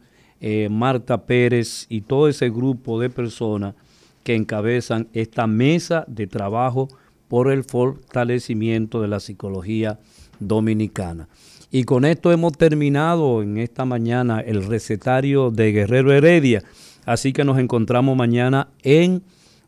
[0.70, 3.74] Marta Pérez y todo ese grupo de personas
[4.23, 6.89] que encabezan esta mesa de trabajo
[7.29, 9.99] por el fortalecimiento de la psicología
[10.41, 11.29] dominicana.
[11.71, 16.65] Y con esto hemos terminado en esta mañana el recetario de Guerrero Heredia.
[17.05, 19.23] Así que nos encontramos mañana en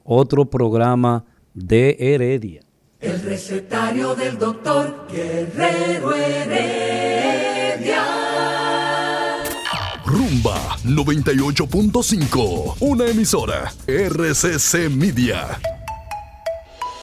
[0.04, 2.62] otro programa de Heredia.
[3.00, 8.04] El recetario del doctor Guerrero Heredia.
[10.04, 15.58] Rumba 98.5, una emisora RCC Media.